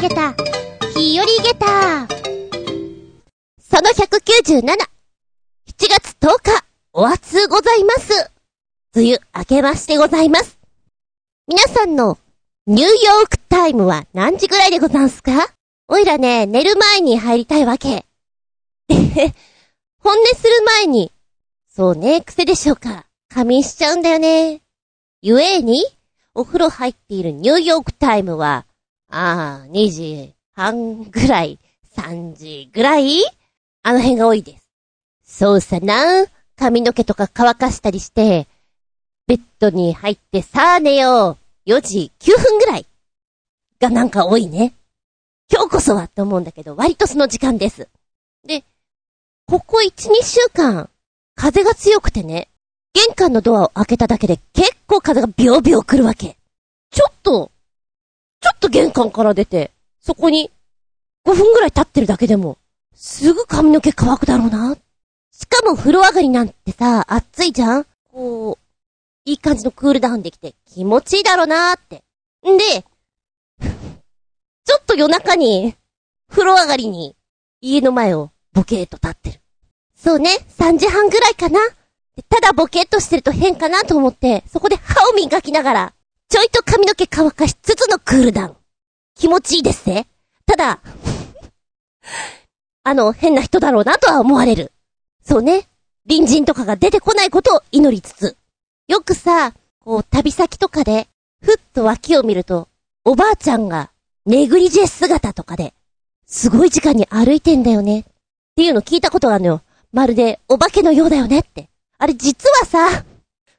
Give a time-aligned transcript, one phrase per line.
[0.00, 0.32] げた、
[0.96, 2.08] 日和げた。
[3.60, 4.62] その197、7
[5.76, 6.64] 月10日、
[6.94, 8.30] お暑ございます。
[8.94, 10.58] 梅雨明けましてございます。
[11.46, 12.16] 皆さんの
[12.66, 15.32] ニューヨークタイムは何時ぐらいでござんすか？
[15.86, 18.06] おいらね、寝る前に入りたいわけ。
[18.88, 19.34] えへ、
[19.98, 21.12] 本音する前に、
[21.68, 23.04] そうね、癖でしょうか。
[23.28, 24.62] 仮眠しちゃうんだよね。
[25.20, 25.84] ゆえに、
[26.34, 28.64] お風呂入っているニューヨークタイムは、
[29.10, 31.58] ああ、2時半ぐらい、
[31.96, 33.22] 3時ぐらい？
[33.82, 34.68] あの辺が多いです。
[35.24, 36.26] そうさな。
[36.56, 38.46] 髪の毛とか乾かしたりして、
[39.26, 41.70] ベッドに入ってさあ寝よう。
[41.70, 42.86] 4時9分ぐらい
[43.80, 44.74] がなんか多いね。
[45.52, 47.88] 今日こそはって思うんだけど、割とその時間です。
[48.46, 48.64] で、
[49.46, 50.88] ここ1、2週間、
[51.34, 52.48] 風が強くてね、
[52.92, 56.36] 玄関のドアを開けただけで結構風がビョービョー来るわけ。
[56.90, 57.49] ちょっと、
[58.40, 60.50] ちょっと玄関から出て、そこに
[61.26, 62.58] 5分ぐらい経ってるだけでも、
[62.94, 64.76] すぐ髪の毛乾くだろうな。
[65.32, 68.70] しかも風呂上がりなんてさ、暑いじゃんこう、
[69.24, 72.02] いい感じのクールダウンできて気持ちいいだろうなーって。
[72.48, 72.84] んで、
[74.64, 75.74] ちょっと夜中に、
[76.28, 77.16] 風呂上がりに、
[77.60, 79.40] 家の前をボケーと立ってる。
[79.94, 81.60] そうね、3時半ぐらいかな。
[82.28, 85.92] ただボケーとしてると変かなと思って、そこで歯を磨きながら、
[86.30, 88.56] ちょいと髪の毛乾かしつつのクールダウン。
[89.16, 90.06] 気持ちいいですね。
[90.46, 90.80] ただ、
[92.84, 94.70] あの、変な人だろうなとは思われる。
[95.26, 95.66] そうね。
[96.08, 98.36] 隣人とかが出てこないことを祈りつつ。
[98.86, 101.08] よくさ、こう、旅先とかで、
[101.44, 102.68] ふっと脇を見ると、
[103.04, 103.90] おばあちゃんが、
[104.24, 105.74] ネグリジェ姿とかで、
[106.26, 108.00] すごい時間に歩いてんだよね。
[108.00, 108.04] っ
[108.54, 109.62] ていうの聞いたことあるのよ。
[109.92, 111.68] まるで、お化けのようだよねって。
[111.98, 113.04] あれ実はさ、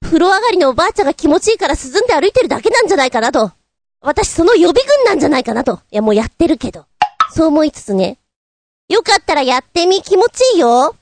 [0.02, 3.52] 風呂上がりのおばあちゃんが気持ちいいから涼んで歩いてるだけなんじゃないかなと。
[4.02, 5.80] 私その予備軍なんじゃないかなと。
[5.92, 6.86] いやもうやってるけど。
[7.32, 8.18] そう思いつつね。
[8.90, 10.96] よかったらやってみ気持ちいいよ。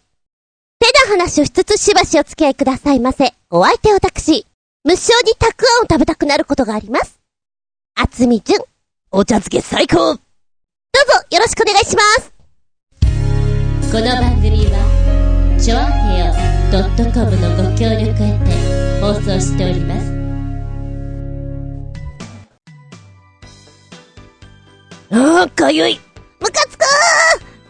[0.79, 3.33] 手な話をしつつしばしお付き合いくださいませ。
[3.49, 4.45] お相手私、
[4.83, 7.19] 無性にたくあんを食べたくなることがあります。
[7.95, 8.61] あつみじゅん。
[9.11, 10.19] お茶漬け最高どうぞ
[11.31, 12.31] よろしくお願いします
[13.91, 16.33] この番組は、ちょあへよ
[17.11, 20.19] .com のご協力へて放送しております。
[25.11, 25.99] ああ、かゆい
[26.39, 26.85] ムカつくー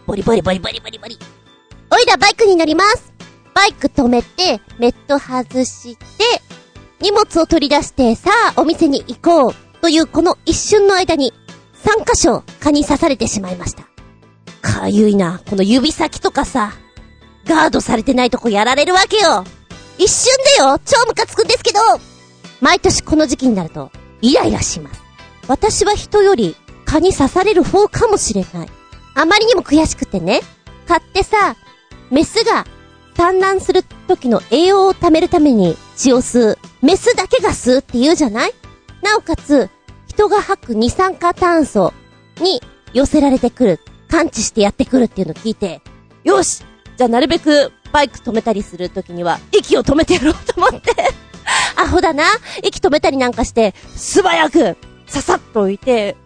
[0.06, 1.18] ボリボリボリボリボリボリ。
[1.90, 3.14] おいらバイクに乗ります。
[3.54, 6.04] バイク止めて、メット外して、
[7.00, 9.54] 荷物を取り出して、さあ、お店に行こう。
[9.80, 11.32] というこの一瞬の間に、
[11.82, 13.84] 3箇所蚊に刺されてしまいました。
[14.60, 15.40] かゆいな。
[15.48, 16.74] この指先とかさ、
[17.46, 19.46] ガードされてないとこやられるわけよ。
[20.00, 21.78] 一瞬でよ超ムカつくんですけど
[22.62, 23.90] 毎年この時期になると、
[24.22, 25.02] イライラします。
[25.46, 26.56] 私は人より
[26.86, 28.68] 蚊に刺される方かもしれない。
[29.14, 30.40] あまりにも悔しくてね。
[30.86, 31.54] 蚊ってさ、
[32.10, 32.66] メスが
[33.14, 36.58] 産卵する時の栄養を貯めるために血を吸う。
[36.80, 38.54] メスだけが吸うって言うじゃない？
[39.02, 39.68] なおかつ、
[40.06, 41.92] 人が吐く二酸化炭素
[42.40, 42.62] に
[42.92, 43.80] 寄せられてくる。
[44.08, 45.82] 感知してやってくるっていうのを聞いて、
[46.24, 46.62] よし
[46.96, 50.92] じゃあなるべくバイク止めたりする時には、息を止めてやろうと思って
[51.76, 52.24] アホだな。
[52.62, 56.16] 息止めたりなんかして、素早く、ささっと置いて、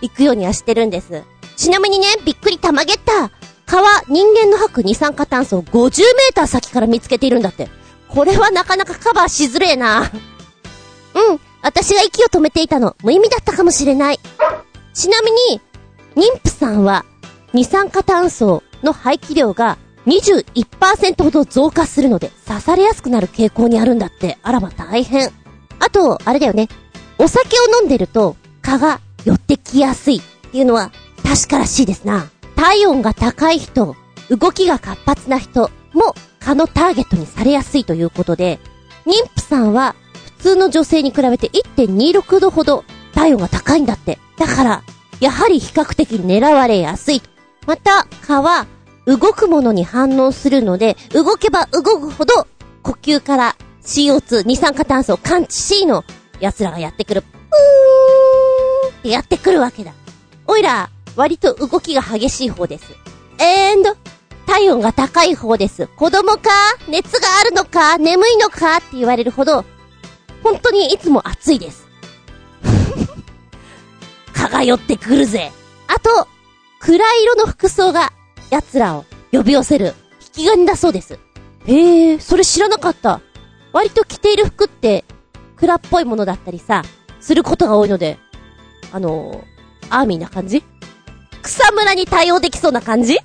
[0.00, 1.22] 行くようにはしてるんです。
[1.56, 3.30] ちなみにね、びっくりたまげった。
[3.66, 7.68] 蚊は人間の吐く二酸化炭素を50メーター先から見つけているんだって。
[8.08, 10.10] これはなかなかカバーしづれえな。
[11.14, 14.20] うん、私が息を止めていたの、無意味だったかもしれない。
[14.92, 15.60] ちなみに、
[16.16, 17.04] 妊婦さんは、
[17.52, 24.38] 二酸化炭素の排気量が21%ほど増加するので、刺されやすくなる傾向にあるんだって。
[24.42, 25.30] あらま大変。
[25.78, 26.68] あと、あれだよね。
[27.18, 30.90] お酒を飲んでると、蚊が寄ってきやすいっていうのは
[31.22, 32.28] 確からしいですな。
[32.56, 33.96] 体温が高い人、
[34.30, 38.58] 動きが活発な人も蚊のターゲットにされやすいということで、
[39.06, 39.94] 妊婦さんは
[40.38, 42.84] 普通の女性に比べて1.26度ほど
[43.14, 44.18] 体温が高いんだって。
[44.38, 44.82] だから、
[45.20, 47.22] やはり比較的狙われやすい。
[47.66, 48.66] また、蚊は
[49.06, 52.46] 動くものに反応するので、動けば動くほど
[52.82, 56.04] 呼吸から CO2、二酸化炭素を感知しの
[56.40, 57.22] 奴らがやってくる。
[57.22, 59.92] うーんってやってくるわけだ。
[60.46, 62.84] おいら、割と動きが激しい方です。
[63.38, 63.96] エンド、
[64.46, 65.88] 体温が高い方です。
[65.88, 66.50] 子供か？
[66.88, 67.98] 熱があるのか？
[67.98, 68.76] 眠いのか？
[68.76, 69.64] って言われるほど、
[70.42, 71.86] 本当にいつも暑いです。
[74.32, 75.52] 蚊が寄ってくるぜ。
[75.88, 76.28] あと、
[76.80, 78.12] 暗い色の服装が
[78.52, 79.94] 奴らを呼び寄せる
[80.36, 81.18] 引き金だそうです。
[81.64, 83.22] へえ、それ知らなかった。
[83.72, 85.06] 割と着ている服って
[85.56, 86.82] 暗っぽいものだったりさ、
[87.18, 88.18] することが多いので、
[88.92, 89.42] あの
[89.88, 90.62] アーミーな感じ？
[91.40, 93.16] 草むらに対応できそうな感じ？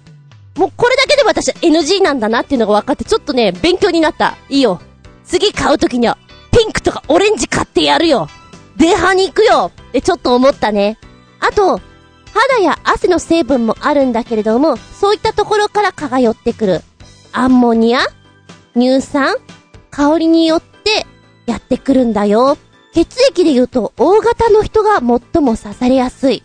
[0.56, 4.38] もうこれだけで私は NG なんだなっていうのが分かってちょっとね、勉強になった。
[4.48, 4.80] いいよ。
[5.26, 6.18] 次買うときには、
[6.54, 8.30] ピンクとかオレンジ買ってやるよ。
[8.78, 10.98] デハに行くよってちょっと思ったね。
[11.42, 11.82] あと、
[12.34, 16.82] 肌や汗の成分もあるんだけれども、そういったところから蚊が寄ってくる。
[17.32, 18.00] アンモニア
[18.76, 19.36] 乳酸
[19.92, 21.06] 香りによって
[21.46, 22.58] やってくるんだよ。
[22.94, 26.44] 血液で言うと O 型の人が最も刺されやすい。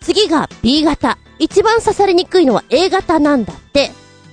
[0.00, 1.18] 次が B 型。
[1.38, 3.90] 一番刺されにくいのは A 型なんだって。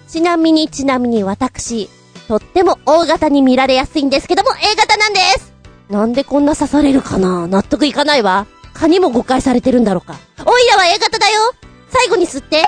[0.07, 1.90] ちなみにちなみに私、
[2.28, 5.54] とっても O 型に見られやすいんですけども A 型なんです
[5.90, 7.48] なんでこんな刺されるかな？
[7.48, 8.46] 納得いかないわ。
[8.80, 10.18] 蚊にも誤解されてるんだろうか。
[10.46, 11.54] おいらは A 型だよ
[11.90, 12.64] 最後に吸って。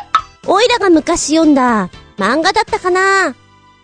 [0.45, 3.33] おいらが昔読んだ漫画だったかな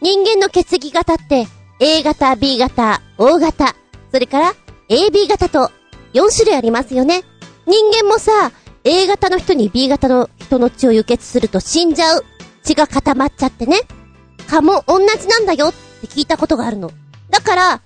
[0.02, 1.48] 人間の血液型って
[1.80, 3.76] A 型、B 型、O 型、
[4.12, 4.54] それから
[4.90, 5.72] AB 型と
[6.14, 7.24] 4種類ありますよね。
[7.66, 8.52] 人間もさ、
[8.84, 12.26] A 型の人に B 型の人の血を輸血すると死んじゃう。
[12.64, 13.80] 血が固まっちゃってね。
[14.50, 16.92] 蚊も同じなんだよって聞いたことがあるの。
[17.30, 17.80] だから、あ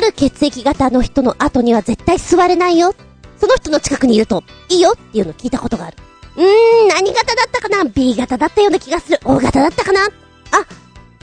[0.00, 2.94] る血液型の人の後には絶対座れないよ。
[3.38, 5.96] その人の近くにいると、いいよっていうのを聞いたことがある。
[6.36, 9.20] うーん、何型だったかな ?B 型だったような気がする。
[9.24, 10.06] O 型だったかな？
[10.06, 10.08] あ、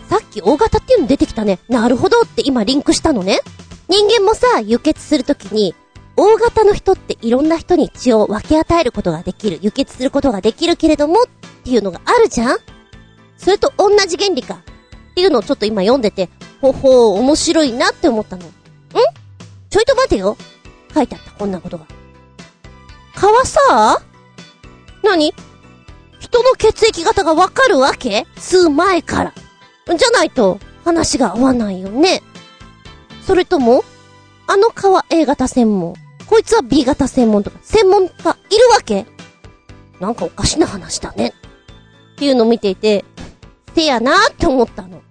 [0.09, 1.59] さっき O 型っていうの出てきたね。
[1.69, 3.39] なるほどって今リンクしたのね。
[3.89, 5.75] 人間もさ、輸血するときに、
[6.15, 11.25] 大型の人っていろんな人に血を分け与えることができる、輸血することができるけれどもっ
[11.63, 12.57] ていうのがあるじゃん
[13.37, 14.55] それと同じ原理か。
[15.11, 16.29] っていうのをちょっと今読んでて、
[16.61, 18.45] ほほう、面白いなって思ったの。
[18.45, 18.49] ん？
[19.69, 20.37] ちょいと待てよ。
[20.93, 21.85] 書いてあった、こんなことが。
[23.21, 24.01] 蚊はさ、
[25.03, 25.31] 何？
[26.19, 28.25] 人の血液型がわかるわけ？
[28.35, 29.33] 吸う前から。
[29.95, 32.23] じゃないと、話が合わないよね。
[33.21, 33.83] それとも、
[34.47, 35.93] あの蚊は A 型専門。
[36.25, 38.15] こいつは B 型専門とか、専門家
[38.49, 39.05] いるわけ？
[39.99, 41.27] なんかおかしな話だね。
[41.27, 43.05] っていうのを見ていて、
[43.75, 44.97] せやなーって思ったの。
[44.97, 45.03] で、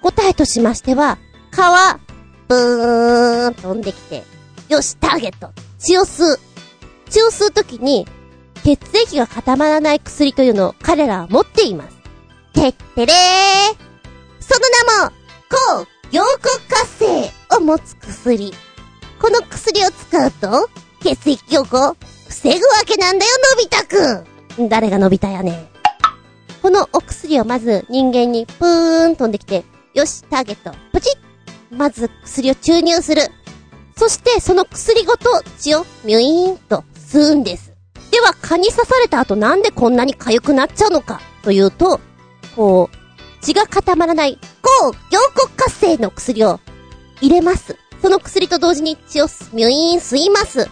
[0.00, 1.18] 答えとしましては、
[1.50, 2.00] 蚊は、
[2.48, 4.24] ブーン飛んできて、
[4.70, 5.50] よし、ターゲット。
[5.78, 6.38] 血を吸う。
[7.08, 8.06] 血を吸うときに、
[8.64, 11.96] 血液が固まらない薬というのを彼らは持っています。
[12.52, 13.16] てってれー。
[14.40, 14.68] その
[15.00, 15.12] 名も、
[15.50, 18.52] 抗陽骨活性を持つ薬。
[19.20, 20.68] この薬を使うと、
[21.00, 21.96] 血液凝固
[22.28, 24.68] 防ぐわけなんだよ、のび太くん。
[24.68, 25.68] 誰がのび太やねん。
[26.62, 33.22] このお薬をまず人間にプーン飛んできて、よし、ターゲット、プチッまず薬を注入する。
[33.96, 36.84] そしてその薬ごと血をミュイーンと
[37.14, 37.72] 吸うんです。
[38.10, 42.00] では蚊に刺された後なんでこんなに痒くなっちゃうのかというと、
[42.56, 42.96] こう、
[43.40, 46.58] 血が固まらない、抗凝固活性の薬を
[47.20, 47.76] 入れます。
[48.02, 50.68] その薬と同時に血をミュイーン吸います。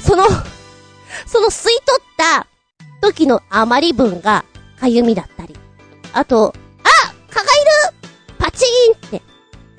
[0.00, 0.24] その
[1.26, 2.46] その吸い取った
[3.00, 4.44] 時の余り分が、
[4.80, 5.56] かゆみだったり。
[6.12, 7.46] あと、あ蚊がい
[7.92, 9.22] るパチーンって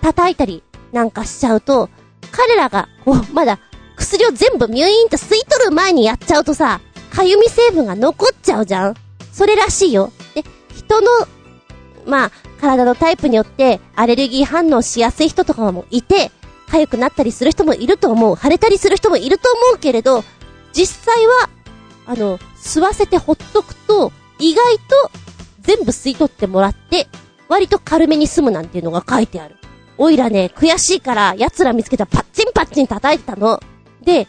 [0.02, 0.64] 叩いたり
[0.94, 1.90] なんかしちゃうと、
[2.32, 3.60] 彼らが、こう、まだ
[3.96, 8.96] 薬を全部ミュイーンと吸い取る前にやっちゃうとさ、かゆみ成分が残っちゃうじゃん
[9.32, 10.12] それらしいよ。
[10.34, 10.44] で、
[10.76, 11.08] 人の
[12.06, 12.32] まあ、
[12.62, 16.32] 体のタイプによってアレルギー反応しやすい人とかもいて、
[16.68, 18.38] 痒くなったりする人もいると思う。
[18.38, 20.24] 腫れたりする人もいると思うけれど、
[20.74, 21.50] 実際は、
[22.06, 25.12] あの、吸わせてほっとくと、意外と
[25.62, 27.08] 全部吸い取ってもらって、
[27.48, 29.56] 割と軽めに済むなんていうのが書いてある。
[29.98, 33.60] おいらね、悔しいから奴ら見つけたらパッチンパッチン叩いてたの。
[34.06, 34.28] で、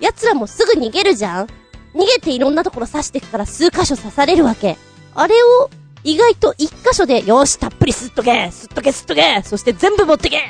[0.00, 1.46] 奴らもすぐ逃げるじゃん
[1.94, 4.78] 逃げていろんなところ刺してくから数箇所刺されるわけ。
[5.14, 5.70] あれを
[6.04, 10.42] 意外と一箇所で、よし、たっぷり吸っとけ吸っとけ吸っとけそして全部持ってけっ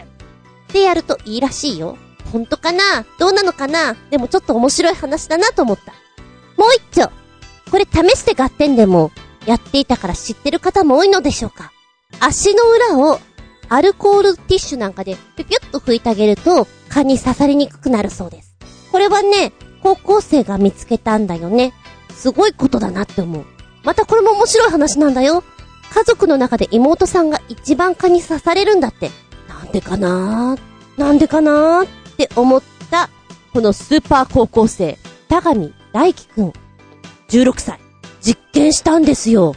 [0.68, 1.96] てやるといいらしいよ。
[2.30, 3.06] ほんとかな？
[3.18, 3.96] どうなのかな？
[4.10, 5.92] でもちょっと面白い話だなと思った。
[6.60, 7.10] もう一丁。
[7.70, 9.10] これ試して合点でも
[9.46, 11.72] やっていたから知ってる方も多いのでしょうか
[12.20, 13.18] 足の裏を
[13.70, 18.47] アルコールティッシュなんかでピュピュッと拭いてあげると蚊に刺されにくくなるそうです。
[18.92, 19.52] これはね、
[19.82, 21.72] 高校生が見つけたんだよね。
[22.10, 23.44] すごいことだなって思う。
[23.84, 25.44] またこれも面白い話なんだよ。
[25.92, 29.10] 家族の中で妹さんが一番蚊に刺されるんだって。
[29.48, 30.56] なんでかな？
[30.56, 33.08] ーなんでかなーって思った、
[33.52, 36.52] このスーパー高校生、田上大輝くん、
[37.28, 37.80] 16歳、
[38.20, 39.54] 実験したんですよ。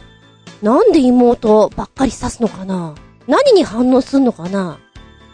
[0.62, 2.94] なんで妹ばっかり刺すのかな？
[3.26, 4.78] 何に反応すんのかな？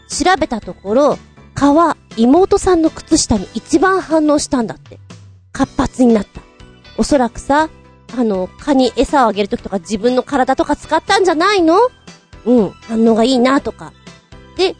[0.09, 1.17] 調べたところ、
[1.59, 4.97] 蚊は妹さんの靴下に一番反応したんだって。
[5.51, 6.39] 活発になった。
[6.97, 7.69] おそらくさ、
[8.17, 11.77] あの、蚊に餌をあげるときとか自分の体とか使ったんじゃないの？
[12.45, 13.91] うん、反応がいいなとか。
[14.55, 14.77] で、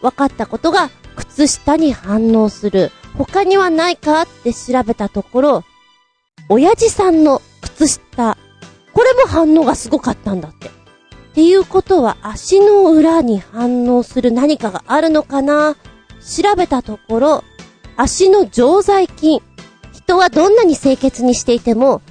[0.00, 2.92] 分かったことが、靴下に反応する。
[3.18, 5.64] 他にはないかって調べたところ、
[6.48, 8.38] 親父さんの靴下。
[8.94, 10.68] これも反応がすごかったんだって。
[10.68, 10.70] っ
[11.34, 15.76] ていうことは足の裏に反応する何かがあるのかな？
[16.24, 17.44] 調べたところ、
[17.96, 19.40] 足の常在菌。
[19.92, 22.02] 人はどんなに清潔にしていても、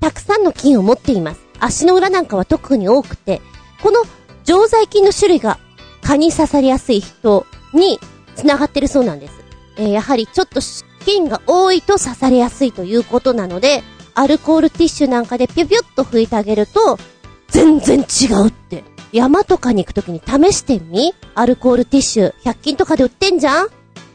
[0.00, 1.40] たくさんの菌を持っています。
[1.58, 3.40] 足の裏なんかは特に多くて、
[3.82, 4.02] この
[4.44, 5.58] 常在菌の種類が
[6.02, 7.98] 蚊に刺されやすい人に
[8.34, 9.34] 繋がってるそうなんです。
[9.76, 10.60] えー、やはりちょっと
[11.04, 13.82] 菌が多いと刺されやすいということなので、
[14.14, 16.98] アルコールティッシュなんかでピュピュッと拭いてあげると、
[17.48, 18.84] 全然違うって。
[19.12, 21.12] 山とかに行くときに試してみ？
[21.34, 23.68] アルコールティッシュ、100均とかで売ってんじゃん？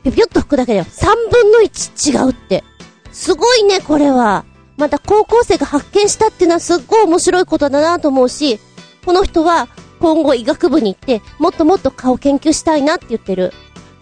[0.04, 2.64] ピュピュッと拭くだけで3分の1違うって。
[3.12, 4.46] すごいね、これは。
[4.78, 8.60] また高校生が発見したっていうのはすっごい面白いことだなと思うし、
[9.06, 9.68] この人は
[10.00, 13.54] 今後医学部に行ってもっともっと顔研究したいなって言ってる。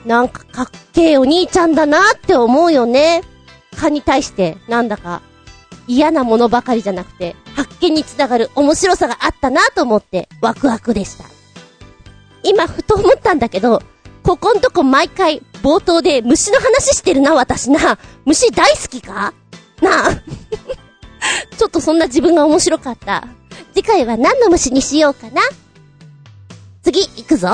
[0.05, 3.21] なんかかっけえお兄ちゃんだなって思うよね。
[3.77, 5.21] 蚊に対してなんだか
[5.87, 11.25] 嫌なものばかりじゃなくて発見につながる面白さがあったなと思ってワクワクでした。
[12.43, 13.81] 今ふと思ったんだけど、
[14.21, 17.97] ここんとこ毎回冒頭で虫の話してるな私な。
[18.25, 19.33] 虫大好きか？
[19.81, 20.13] なあ。
[21.57, 23.27] ちょっとそんな自分が面白かった。
[23.73, 25.41] 次回は何の虫にしようかな？
[26.83, 27.49] 次、行くぞ。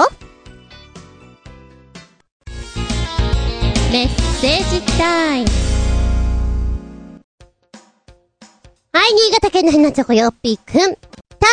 [3.91, 4.09] メッ
[4.39, 5.68] セージタイム。
[8.99, 10.91] はい、新潟県のひなチョコよっぴーくん。
[10.91, 10.97] 誕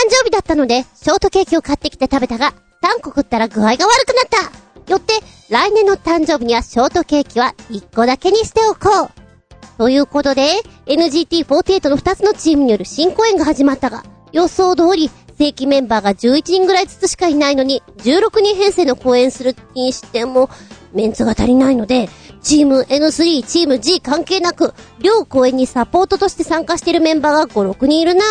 [0.08, 2.50] 生日だったので、ショートケーキを買ってきて食べたが、
[2.82, 4.50] 3個食ったら具合が悪くなっ
[4.84, 4.90] た。
[4.90, 5.14] よって、
[5.48, 9.78] 来年の誕生日にはショートケーキは1個だけにしておこう。
[9.78, 20.50] ということで、NGT48 の2つのチームによる新公演が始まったが、予想通り、正規メンバーが11人ぐらいずつしかいないのに、16人編成の公演するにしても、
[20.92, 22.08] メンツが足りないので、
[22.42, 28.24] チーム N3、チーム G 関係なく、両公演にサポートとして参加しているメンバーが5、6人いるな。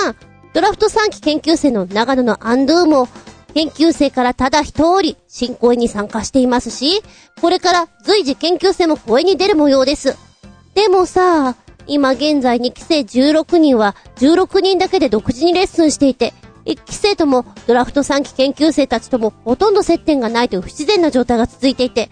[0.54, 3.08] ドラフト3期研究生の長野のアンドゥーも、
[3.54, 7.02] 研究生からただ一人、新公演に参加していますし、
[7.42, 10.18] これから随時研究生も公演に出る模様です。
[10.74, 11.56] でもさ、
[11.88, 16.34] 今現在2期生16人は16人だけで独自にレッスンしていて、
[16.66, 22.10] 1期生ともドラフト3期研究生たちともほとんど接点がないという不自然な状態が続いていて、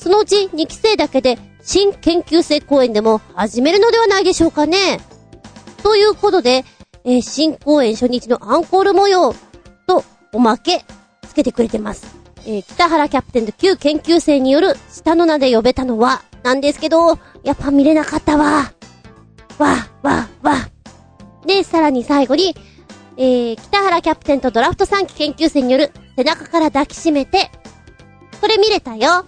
[0.00, 4.98] そのうち2期生だけで新研究生公演でも始めるのではないでしょうかね。
[5.82, 6.64] ということで、
[7.04, 9.34] えー、新公演初日のアンコール模様
[9.86, 10.02] と
[10.32, 10.86] おまけ
[11.28, 12.16] つけてくれてます。
[12.46, 18.72] えー、北原キャプテンと旧研究生による下の名で呼べたのは、なんですけど、やっぱ見れなかったわ。
[19.58, 20.56] わ、わ、わ。
[21.46, 22.56] で、さらに最後に、
[23.18, 27.50] えー、北原キャプテンとドラフト3期研究生による背中から抱きしめて、
[28.40, 29.26] これ見れたよ。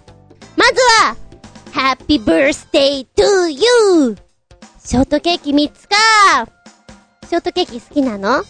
[0.55, 1.15] まずは、
[1.71, 4.15] Happy Birthday to you!
[4.85, 5.95] ショートケーキ3つか
[7.27, 8.29] ショートケーキ好きなの？
[8.37, 8.43] あ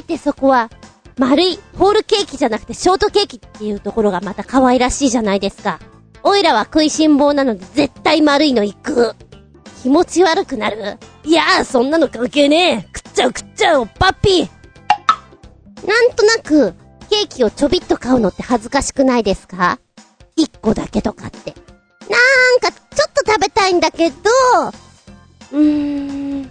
[0.00, 0.70] えてそこは、
[1.18, 5.78] 丸い、ホールケーキじゃなくてショートケーキっていうところがまた可愛らしいじゃないですか。
[6.22, 9.14] おいらは食いしん坊なので絶対丸いの行く。
[9.82, 10.98] 気持ち悪くなる？
[11.24, 12.98] いやー、そんなの関係ねえ。
[12.98, 14.48] 食っちゃう食っちゃう、パッピー。
[15.86, 16.74] なんとなく、
[17.08, 19.78] ケーキをちょびっと買うのって恥ずかしくないですか？
[20.42, 21.54] 一個だけとかって。
[22.08, 22.16] な
[22.56, 24.16] んか、ちょっと食べたいんだけど、
[25.52, 26.50] うーん。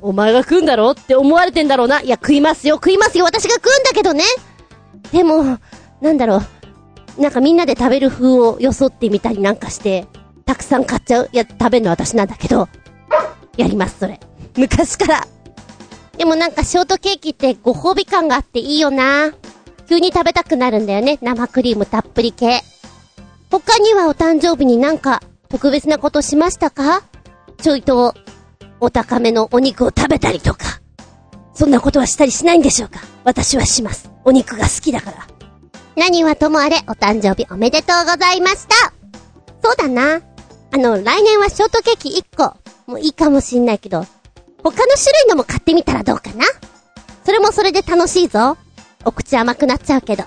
[0.00, 2.00] お前が食うんだろって思われてんだろうな。
[2.00, 4.24] いや、食いますよ、食いますよ、私が食うんだけどね。
[5.12, 5.58] でも、
[6.00, 6.42] なんだろ
[7.18, 7.20] う。
[7.20, 10.06] なんかみんなで食べる風を装ってみたりなんかして、
[10.44, 11.30] たくさん買っちゃう。
[11.32, 12.68] いや、食べるの私なんだけど、
[13.56, 14.20] やります、それ。
[14.56, 15.26] 昔から。
[16.18, 19.32] でもなんかショートケーキってご褒美感があっていいよな。
[19.88, 21.18] 急に食べたくなるんだよね。
[21.22, 22.62] 生クリームたっぷり系。
[23.50, 27.02] 他にはお誕生日になんか特別なことしましたか？
[27.58, 28.14] ちょいと
[28.80, 30.80] お高めのお肉を食べたりとか。
[31.54, 33.00] そんなことはしたりしないんでしょうか？
[33.22, 34.10] 私はします。
[34.24, 35.26] お肉が好きだから。
[35.96, 38.92] 何はともあれお誕生日おめでとうございました。
[39.62, 40.20] そうだな。
[40.72, 42.56] あの、来年はショートケーキ1個。
[42.90, 44.04] もういいかもしんないけど、
[44.62, 46.44] 他の種類のも買ってみたらどうかな？
[47.24, 48.58] それもそれで楽しいぞ。
[49.04, 50.24] お口甘くなっちゃうけど。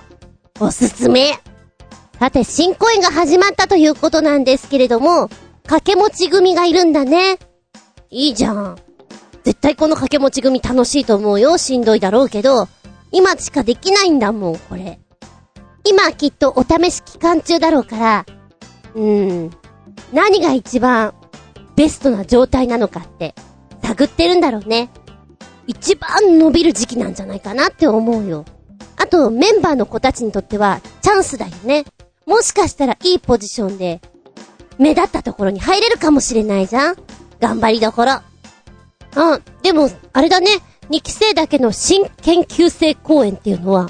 [0.58, 1.38] おすすめ。
[2.18, 5.28] さて、新公演が始まったということなんですけれども、
[5.62, 7.38] 掛け持ち組がいるんだね。
[8.10, 8.76] いいじゃん。
[9.44, 11.58] 絶対この掛け持ち組楽しいと思うよ。
[11.58, 12.66] しんどいだろうけど、
[13.12, 14.98] 今しかできないんだもん、これ。
[15.84, 18.26] 今きっとお試し期間中だろうから、
[18.94, 19.50] うーん。
[20.12, 21.14] 何が一番
[21.76, 23.34] ベストな状態なのかって
[23.82, 24.90] 探ってるんだろうね。
[25.68, 28.44] 一番伸びる時期なんじゃないかなって思うよ。
[28.96, 31.84] あと、メンバーの子たちにとってはチャンスだよね。
[32.28, 34.02] もしかしたらいいポジションで、
[34.76, 36.96] 目立ったところに入れるかもしれないじゃん
[37.40, 38.12] 頑張りどころ。
[38.12, 38.22] あ
[39.14, 40.48] あ、でも、あれだね。
[40.90, 43.88] 2期生だけの新研究生公演っていうのは、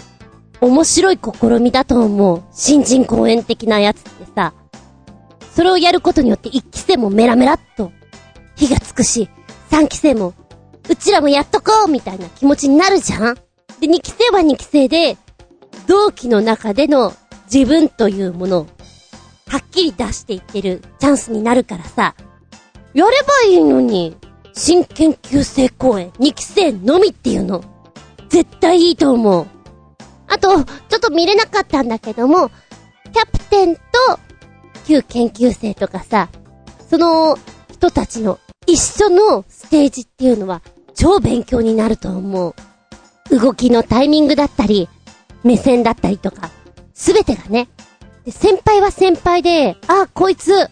[0.60, 2.44] 面白い試みだと思う。
[2.52, 4.54] 新人公演的なやつってさ。
[5.52, 7.90] それをやることによって1期生もメラメラっと
[8.54, 9.28] 火がつくし、
[9.70, 10.32] 3期生も、
[10.88, 13.40] うちらもやっとこうみたいな気持ちになるじゃんで、
[13.88, 15.16] 2期生は2期生で、
[15.88, 17.12] 同期の中での
[17.52, 18.66] 自分というものを、
[19.48, 22.14] はっきり出していってるチャンスになるからさ、
[22.94, 24.16] やればいいのに、
[24.52, 27.62] 新研究生公演、2期生のみっていうの、
[28.28, 29.46] 絶対いいと思う。
[30.26, 32.50] あと、ちょっと見れなかったんだけども、
[33.12, 33.80] キャプテンと、
[34.86, 36.28] 旧研究生とかさ、
[36.90, 37.38] その
[37.70, 40.62] 人たちの一緒のステージっていうのは、
[40.94, 42.54] 超勉強になると思
[43.30, 43.38] う。
[43.38, 44.88] 動きのタイミングだったり、
[45.44, 46.50] 目線だったりとか、
[46.98, 47.68] すべてがね。
[48.24, 50.68] で、先輩は先輩で、あ、こいつ、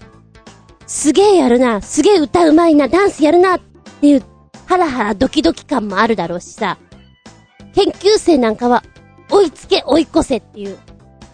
[0.86, 3.60] すげえやるな、すげえ歌うまいな、ダンスやるな、っ
[4.00, 4.24] ていう、
[4.66, 6.78] ハラハラドキドキ感もあるだろうしさ、
[7.74, 8.82] 研究生なんかは、
[9.30, 10.76] 追いつけ追い越せっていう、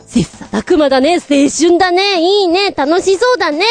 [0.07, 3.65] 切磋琢磨だね、青春だね、いいね、楽しそうだね。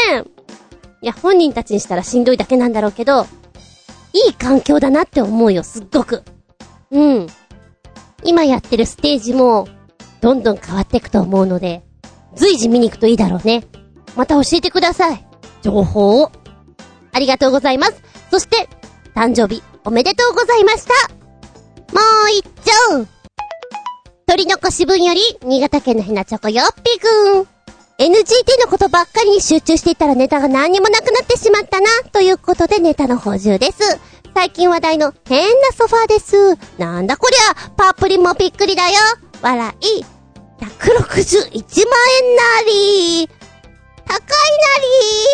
[1.04, 3.28] いや、本人たちにしたらしんどいだけなんだろうけど、
[4.14, 6.24] いい環境だなって思うよ、すっごく。
[6.90, 7.28] うん。
[8.24, 9.68] 今やってるステージも、
[10.22, 11.84] どんどん変わっていくと思うので、
[12.36, 13.64] 随時見に行くといいだろうね。
[14.16, 15.26] また教えてください。
[15.62, 16.32] 情報を。
[17.12, 18.02] ありがとうございます。
[18.30, 18.70] そして、
[19.16, 20.94] 誕生日、おめでとうございました。
[21.94, 22.44] もう一
[22.96, 23.06] 丁
[24.28, 27.48] 取り残し分より、新潟県のひなチョコよっぴくん。
[27.98, 28.14] NGT
[28.64, 34.00] のことばっかりに集中していたらネタが何にもなくなってしまったな、ということでネタの補充です。
[34.34, 36.58] 最近話題の変なソファーです。
[36.80, 38.94] なんだこりゃ、パープリンもびっくりだよ。
[39.42, 40.11] 笑い。
[40.62, 43.28] 161万円なり。
[44.06, 44.24] 高いな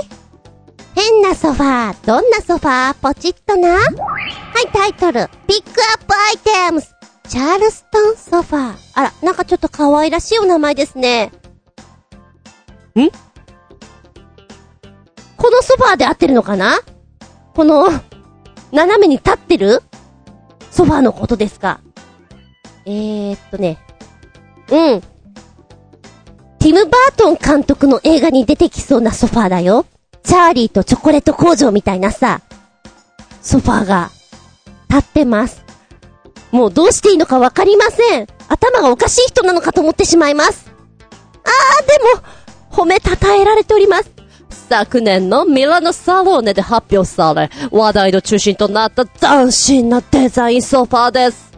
[0.06, 1.02] り。
[1.10, 2.08] 変なソファー。
[2.08, 2.94] どんなソファー？
[2.96, 3.76] ポチッとな。
[3.76, 5.28] はい、タイトル。
[5.46, 6.96] ピックアップアイテムス。
[7.28, 8.76] チャールストンソファー。
[8.94, 11.32] あら、なんかちょっと可愛らしいお名前ですね。
[12.96, 13.10] ん？
[15.36, 16.80] このソファーで合ってるのかな？
[17.54, 17.90] この、
[18.72, 19.84] 斜めに立ってる？
[20.72, 21.82] ソファーのことですか？
[22.86, 23.78] えーっとね。
[24.70, 25.02] うん。
[26.68, 29.86] ティム・バートン監督の映画に出てきそうなソファーだよ。
[30.22, 32.42] チャーリーとチョコレート工場みたいなさ、
[33.42, 34.12] ソファーが
[34.90, 35.64] 立ってます。
[36.52, 38.28] もうどうしていいのかわかりません。
[38.50, 40.70] 頭がおかしい人なのかと思ってしまいます。
[41.46, 44.12] あー、でも、褒めたたえられております。
[44.50, 51.57] 昨年のミラノサローネで発表され、話題の中心となった斬新なデザインソファーです。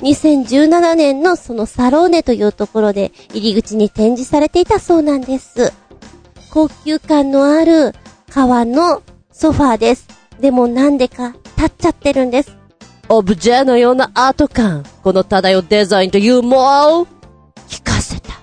[0.00, 5.72] 2017年のそのサローネというところで入り口に展示されていたそうなんです。
[6.50, 7.94] 高級感のある
[8.30, 10.08] 革のソファーです。
[10.40, 12.56] でもなんでか立っちゃってるんです。
[13.08, 14.84] オブジェのようなアート感。
[15.02, 17.06] この漂うデザインというもを
[17.68, 18.34] 聞かせた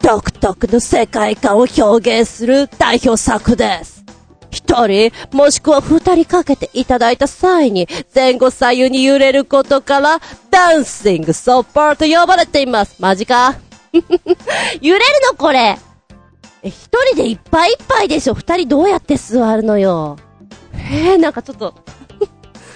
[0.00, 3.95] 独特の世界観を表現する代表作です。
[4.56, 10.18] 一人、もしくは二人かけていただいた際に、前後左右に揺れることから、
[10.50, 12.96] ダンシングソファーと呼ばれています。
[12.98, 13.54] マジか
[14.80, 15.78] 揺れるのこれ
[16.62, 20.16] え、一人でいっぱいいっぱいでしょ二人どうやって座るのよ
[20.90, 21.74] え、なんかちょっと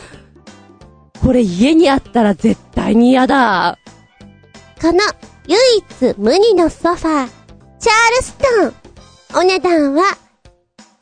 [1.24, 3.78] これ家にあったら絶対に嫌だ。
[4.80, 5.00] この
[5.46, 7.28] 唯一無二のソファー、
[7.78, 9.40] チャールストン。
[9.40, 10.02] お値段は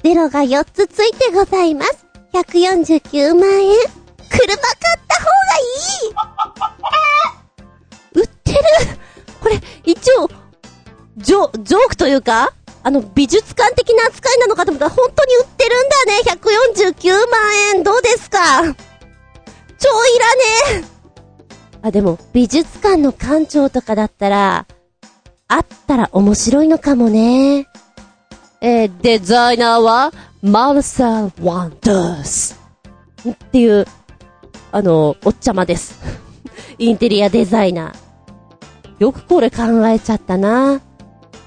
[0.04, 2.06] ゼロが4つついてございます。
[2.32, 3.74] 149万円。
[4.30, 5.32] 車買った方が
[8.14, 8.58] いい売ってる
[9.40, 10.28] これ、一応、
[11.16, 12.52] ジョ、ジョークというか
[12.84, 16.20] あの、美術館的な扱いなのかと思ったら本当に売ってるんだね。
[17.02, 17.82] 149万円。
[17.82, 18.38] どうですか？
[18.62, 18.74] 超いら
[20.76, 20.84] ねえ。
[21.82, 24.66] あ、でも、美術館の館長とかだったら、
[25.48, 27.66] あったら面白いのかもね。
[28.60, 32.58] えー、デザイナーは、マルサル・ワンダース。
[33.28, 33.86] っていう、
[34.72, 35.98] あの、おっちゃまです。
[36.78, 38.08] インテリアデザイナー。
[38.98, 40.80] よくこれ考えちゃったな。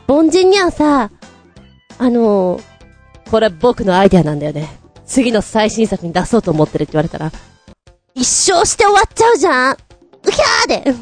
[0.08, 1.10] 凡人にはさ、
[1.98, 2.60] あの
[3.30, 4.70] これ僕のアイデアなんだよね。
[5.06, 7.32] 次の最新作に出そうと思ってるって言われたら、
[8.16, 9.78] 一生して終わっちゃうじゃんう
[10.32, 10.96] ひゃーで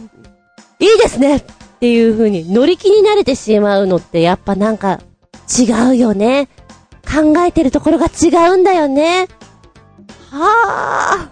[0.79, 1.43] いいですねっ
[1.79, 5.01] ていう風に乗り気になれてしまうのってやっぱなんか
[5.57, 6.47] 違うよね。
[7.03, 9.27] 考えてるところが違うんだよね。
[10.29, 11.29] はあ。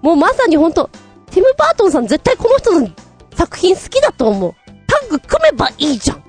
[0.00, 0.90] もうまさにほんと、
[1.30, 2.88] ティム・バートンさん絶対この人の
[3.34, 4.54] 作品好きだと思う。
[4.86, 6.22] タッグ組めばいいじゃん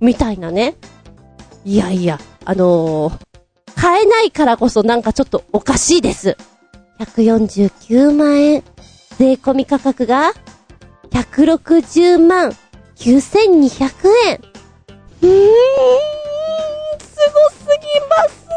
[0.00, 0.76] みたいなね。
[1.64, 3.18] いやいや、あのー、
[3.76, 6.36] 買えないからこそなんかちょっとおかしいです。
[6.98, 8.64] 149万円。
[9.18, 10.32] 税込み価格が、
[11.10, 12.52] 160万
[12.96, 14.40] 9200円。
[15.22, 16.31] うーん、
[17.22, 18.56] すごすぎますね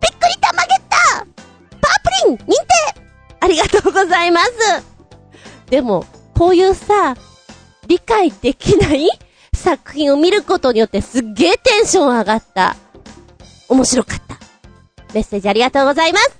[0.00, 1.26] びっくりたまげった
[1.80, 3.02] パープリン認定
[3.40, 4.98] ありがとうございます
[5.70, 7.14] でも、こういうさ、
[7.86, 9.08] 理解できない
[9.54, 12.76] 作品を見ることによってすっげーテンション上がった。
[13.68, 14.38] 面白かった。
[15.14, 16.38] メッセージありがとうございます。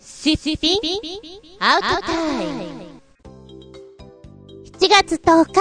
[0.00, 0.80] シッピン
[1.60, 2.85] アウトタイム。
[4.78, 5.54] 7月10日。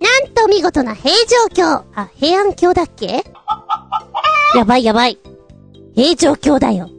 [0.00, 1.84] なんと見事な平城京。
[1.94, 3.24] あ、平安京だっけ？
[4.56, 5.18] やばいやばい。
[5.94, 6.90] 平城京だよ。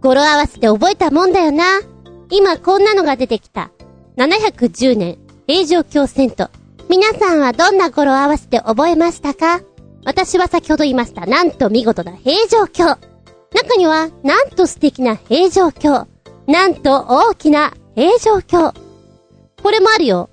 [0.00, 1.64] 語呂合わせて覚えたもんだよな。
[2.30, 3.70] 今こんなのが出てきた。
[4.16, 6.50] 710年、平城京戦と。
[6.88, 9.60] 皆さんはどんな語呂合わせて覚えましたか？
[10.04, 11.26] 私は先ほど言いました。
[11.26, 12.84] なんと見事な平城京。
[13.52, 16.06] 中には、なんと素敵な平城京。
[16.46, 18.72] なんと大きな平城京。
[19.66, 20.30] これもあるよ。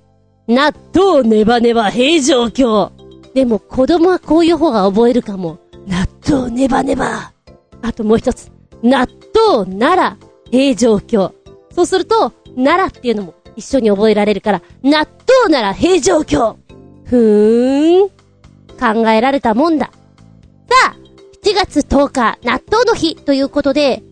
[0.48, 2.92] 納豆ネバネバ平城京。
[3.34, 5.58] でも子供はこういう方が覚えるかも。
[5.88, 7.34] 納豆ネバネバ。
[7.82, 8.52] あともう一つ。
[8.84, 11.34] 納豆奈良平城京。
[11.72, 15.08] そうすると、奈良っていうのも一緒に覚えられるから、納
[15.44, 16.56] 豆なら平城京
[17.06, 18.10] ふーん。
[18.80, 19.88] 考えられたもんだ。
[19.88, 19.94] さ
[20.92, 20.96] あ、
[21.44, 24.04] 7月10日、納豆の日ということで、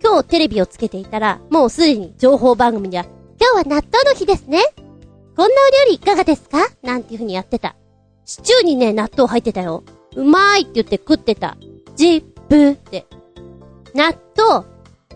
[0.00, 3.06] 今日テレビをつけていたら、もうすでに情報番組では、
[3.42, 4.62] 今日は納豆の日ですね。
[5.34, 5.54] こんな
[5.86, 6.58] お料理いかがですか？
[6.82, 7.74] なんていう風にやってた。
[8.26, 9.82] シチューにね、納豆入ってたよ。
[10.14, 11.56] うまーいって言って食ってた。
[11.96, 13.06] ジップって。
[13.94, 14.66] 納豆、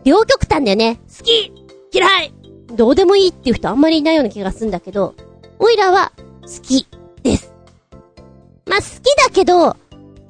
[0.05, 1.01] 両極端だよね。
[1.19, 1.53] 好き
[1.93, 2.33] 嫌い
[2.69, 5.15] どうでもいいっていう人あんまりいないような気がするんだけど、
[5.59, 6.89] おいらは好き
[7.23, 7.53] です。
[8.65, 9.77] まあ、好きだけど、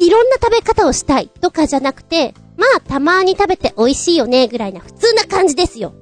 [0.01, 5.95] いろんな食べ方をしたいとかじゃなくて、まあ、たまに食べて美味しいよね、ぐらいな普通な感じですよ。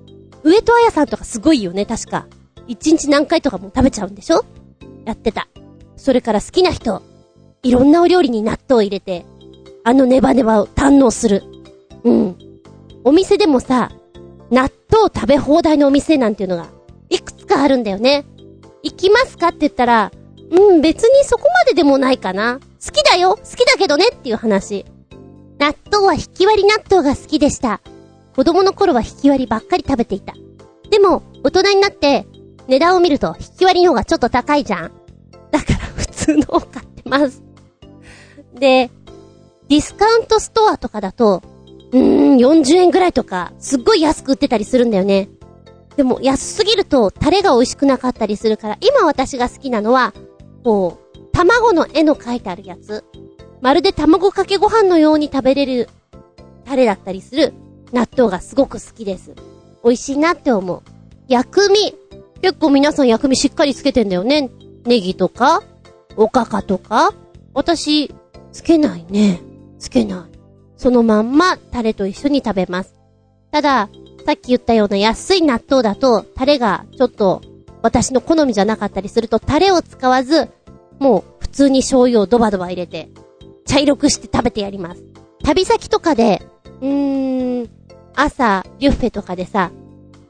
[0.42, 2.26] 上戸彩さんとかすごいよね、確か。
[2.66, 4.44] 一日何回とかも食べちゃうんでしょ？
[5.05, 5.48] やってた。
[5.96, 7.02] それから好きな人、
[7.62, 9.24] いろんなお料理に納豆を入れて、
[9.85, 11.42] あのネバネバを堪能する。
[12.05, 12.37] うん。
[13.05, 13.90] お店でもさ、
[14.50, 16.66] 納豆食べ放題のお店なんていうのが、
[17.09, 18.24] いくつかあるんだよね。
[18.83, 20.12] 行きますかって言ったら、
[20.50, 22.61] うん、別にそこまででもないかな。
[22.85, 24.85] 好きだよ好きだけどねっていう話。
[25.59, 27.81] 納豆は引き割り納豆が好きでした。
[28.35, 30.35] 子供の頃は引き割りばっかり食べていた。
[30.90, 32.27] でも、大人になって、
[32.68, 34.92] 値段を見ると引き割りの方がちょっと高いじゃん。
[35.51, 37.42] だから普通のを買ってます。
[38.55, 38.90] で、
[39.68, 41.42] ディスカウントストアとかだと、
[41.92, 45.29] うーん、40円ぐらいとか、すっごい安く売ってたりするんだよね。
[45.97, 50.14] でも、安すぎると、タレが美味しくなかったりするから、今私が好きなのは、
[50.64, 53.05] こう、卵の絵の描いてあるやつ。
[53.61, 55.88] まるで卵かけご飯のように食べれる、
[56.64, 57.53] タレだったりする、
[57.92, 59.33] 納豆がすごく好きです。
[59.85, 60.83] 美味しいなって思う。
[61.28, 61.94] 薬味。
[62.40, 64.50] 結構皆さん薬味しっかりつけてんだよね。
[64.85, 65.62] ネギとか、
[66.16, 67.14] おかかとか。
[67.55, 68.12] 私、
[68.52, 69.40] つけないね。
[69.78, 70.38] つけない。
[70.76, 72.94] そのまんまタレと一緒に食べます。
[73.50, 73.88] ただ、
[74.26, 77.42] さっき言ったような安い納豆だと、タレがちょっと
[77.83, 80.48] 私の好みじゃなかったりすると、タレを使わず、
[80.98, 83.11] もう普通に醤油をドバドバ入れて、
[83.66, 85.05] 茶色くして食べてやります。
[85.42, 86.42] 旅先とかで、
[86.81, 87.70] うーん、
[88.14, 89.70] 朝、ビュッフェとかでさ、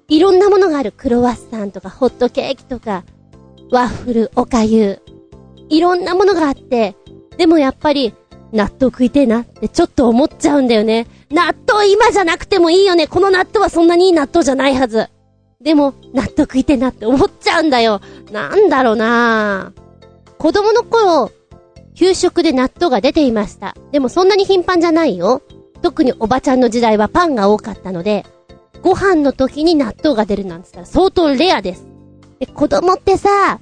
[0.08, 3.04] いろんなものがあるクロワッサンとかホットケーキとか、
[3.70, 5.00] ワッフル、おかゆ、
[5.68, 6.94] いろんなものがあって、
[7.36, 8.14] でもやっぱり、
[8.52, 11.06] 納豆食いてえなってちょっと思っちゃうんだよね。
[11.30, 13.06] 納豆今じゃなくてもいいよね。
[13.06, 15.08] この納豆はそんなにいい納豆じゃないはず。
[15.62, 18.00] でも、納豆食いてえなって思っちゃうんだよ。
[18.30, 19.72] なんだろうな
[20.38, 21.30] 子供の頃、
[21.94, 23.74] 給食で納豆が出ていました。
[23.90, 25.40] でもそんなに頻繁じゃないよ。
[25.82, 28.24] 特におばちゃんの時代はパンが多かったので、
[28.82, 31.86] ご飯の時に納豆が出るなんつったら相当レアです。
[32.38, 33.60] で、子供ってさ、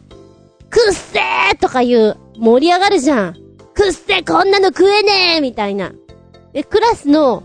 [0.71, 3.35] くっせーとか言う、盛り上がるじゃん。
[3.75, 5.93] くっせーこんなの食えねえみたいな。
[6.53, 7.43] で、クラスの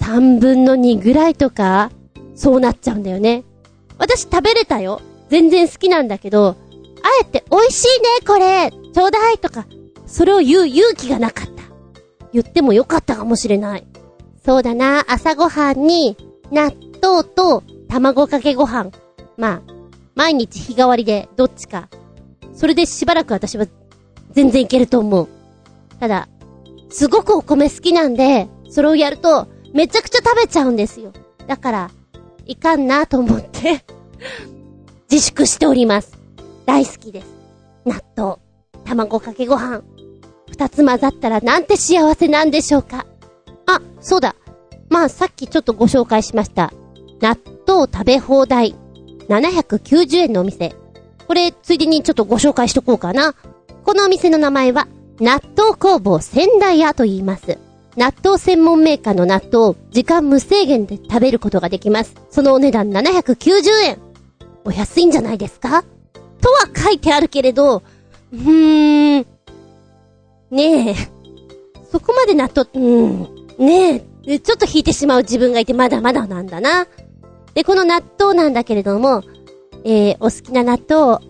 [0.00, 1.90] 3分の2ぐらいとか、
[2.34, 3.44] そうなっちゃうんだよね。
[3.98, 5.00] 私食べれたよ。
[5.28, 6.56] 全然好きなんだけど、
[7.02, 9.66] あえて美味しいねこれちょうだいとか、
[10.06, 11.62] それを言う勇気がなかった。
[12.32, 13.86] 言ってもよかったかもしれない。
[14.48, 16.16] そうだな、朝ごはんに、
[16.50, 18.90] 納豆と卵かけご飯。
[19.36, 19.62] まあ、
[20.14, 21.90] 毎日日替わりでどっちか。
[22.54, 23.66] それでしばらく私は
[24.30, 25.28] 全然いけると思う。
[26.00, 26.28] ただ、
[26.88, 31.12] すごくお米好きなんで、それをやると、めちゃくちゃ食べちゃうんですよ。
[31.46, 31.90] だから、
[32.46, 33.84] いかんなと思って
[35.12, 36.18] 自粛しております。
[36.64, 37.26] 大好きです。
[37.84, 38.36] 納豆、
[38.86, 39.82] 卵かけご飯。
[40.50, 43.04] 二つ混ざったらなんて幸せなんでしょうか。
[43.68, 44.34] あ、そうだ。
[44.88, 46.72] まあさっきちょっとご紹介しました。
[47.20, 48.74] 納豆食べ放題。
[49.28, 50.74] 790円のお店。
[51.26, 53.34] これ、ついでにちょっとご紹介しとこうかな。
[53.84, 54.88] このお店の名前は、
[55.20, 57.58] 納豆工房仙台屋と言います。
[57.96, 62.14] 納豆専門メーカーの納豆を時間無制限で食べることができます。
[62.30, 63.98] そのお値段790円。
[64.64, 65.82] お安いんじゃないですか？
[66.40, 67.82] とは書いてあるけれど、
[68.32, 69.26] うーん。
[70.50, 70.94] ねえ。
[71.90, 73.37] そこまで納豆、うん。
[73.58, 74.38] ねえ。
[74.38, 76.86] ちょっと引いてしまう自分がいてまだまだなんだな。
[77.54, 79.24] で、この納豆なんだけれども、
[79.84, 81.20] えー、お好きな納豆を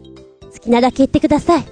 [0.52, 1.64] 好きなだけ言ってください。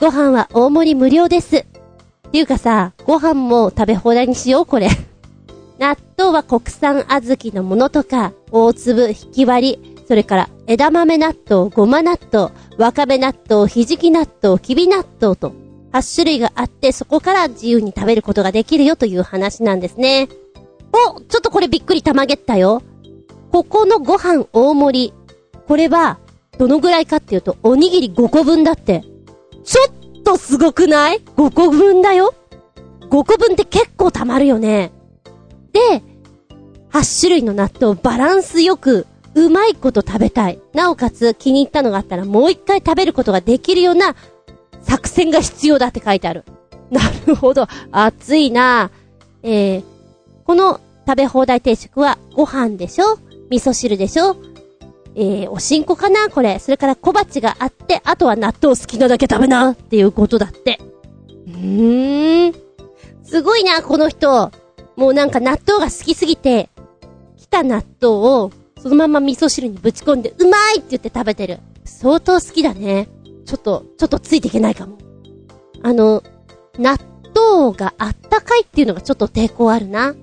[0.00, 1.58] ご飯は大盛り無料です。
[1.58, 4.88] っていうかさ、ご飯も食べ放題にしよう、これ。
[5.78, 15.52] 納豆は国産小豆のものとか、大粒、引き割り、それから枝豆納豆、ごま納豆、わかめ納豆、ひじき納豆、きび納豆と、
[15.92, 20.28] 8種類があって、そこから自由に食べることができるよという話なんですね。
[20.92, 22.82] おちょっとこれびっくりたまげったよ。
[23.50, 25.14] ここのご飯大盛り。
[25.68, 26.18] これは、
[26.58, 29.04] どのぐらいかっていうと、おにぎり5個分だって。
[29.64, 32.34] ちょっとすごくない ?5 個分だよ
[33.02, 34.92] ?5 個分って結構たまるよね。
[35.72, 36.02] で、
[36.90, 40.58] 8種類の納豆バランスよくうまいこと食べたい。
[40.74, 44.14] なおかつ気に入ったのがあったらもう一回食べることができるような
[44.82, 46.44] 作戦が必要だって書いてある。
[46.90, 47.66] なるほど。
[47.90, 48.90] 熱いな
[49.42, 49.84] えー、
[50.44, 53.18] この食べ放題定食はご飯でしょ？
[53.50, 54.36] 味噌汁でしょ？
[55.14, 56.28] えー、おしんこかな？
[56.28, 56.58] これ。
[56.58, 60.78] それから小鉢があって、あとは納豆好きなだけ食べなっていうことだって。
[61.46, 62.54] うーん。
[63.24, 64.50] すごいな、この人。
[64.96, 66.68] もうなんか納豆が好きすぎて、
[67.36, 71.58] 来た納豆をそのまま味噌汁にぶち込んで、うまいって言って食べてる。
[71.84, 73.08] 相当好きだね。
[73.44, 74.98] ちょっと、ちょっとついていけないかも。
[75.82, 76.22] あの、
[76.78, 76.96] 納
[77.34, 80.14] 豆があったかいっていうのがちょっと抵抗あるな。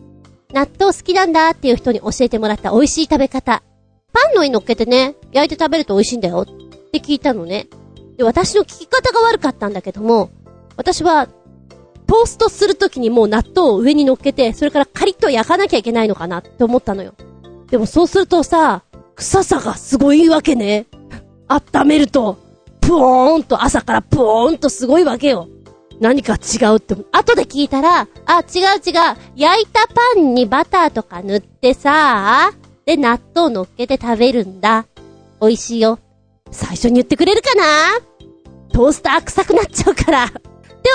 [0.52, 3.62] 納豆好きなんだっていう人に教えてもらった美味しい食べ方。
[4.12, 6.46] パンの上に乗っけてね、焼いて食べると美味しいんだよっ
[6.92, 7.68] て聞いたのね。
[8.18, 10.30] で、私の聞き方が悪かったんだけども、
[10.76, 11.28] 私は、
[12.08, 17.14] トーストするときにもう納豆を上に乗っけて、それからカリッと焼かなきゃいけないのかなって思ったのよ。
[17.70, 18.82] でもそうするとさ、
[19.16, 20.88] 臭さがすごいわけね。
[21.48, 22.38] 温めると、
[22.90, 25.48] プーンと朝からプーンとすごいわけよ。
[26.02, 28.94] 何か違うって、後で聞いたら、あ、違う違う、
[29.36, 32.52] 焼いたパンにバターとか塗ってさ、
[32.88, 34.88] で、納豆乗っけて食べるんだ。
[35.40, 36.00] 美味しいよ。
[36.50, 37.64] 最初に言ってくれるかな？
[38.74, 40.26] トースター臭くなっちゃうから。
[40.26, 40.34] で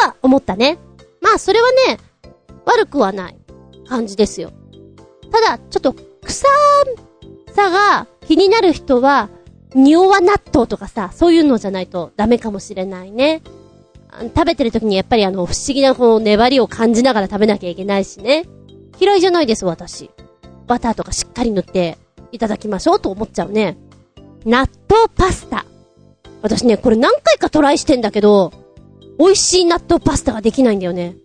[0.04, 0.78] は、思ったね。
[1.20, 2.00] まあ、それはね、
[2.64, 3.38] 悪くはない
[3.88, 4.50] 感じですよ。
[5.30, 6.44] ただ、ちょっと臭
[7.54, 9.28] さが気になる人は、
[9.74, 13.42] 匂わ納豆とかさ、そういうのじゃないとダメかもしれないね。
[14.36, 18.44] 食べてる時にやっぱりあの、不思議なこう、粘りを感じながら食べなきゃいけないしね。
[19.00, 20.10] 嫌いじゃないです、私。
[20.66, 21.98] バターとかしっかり塗って
[22.30, 23.76] いただきましょうと思っちゃうね。
[24.44, 25.66] 納豆パスタ。
[26.42, 28.52] 私ね、これ何回かトライしてんだけど、
[29.18, 31.16] 美味しい納豆パスタができないんだよね。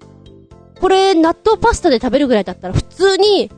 [0.79, 3.51] これ、納豆パスタで食べるぐらいだったら普通に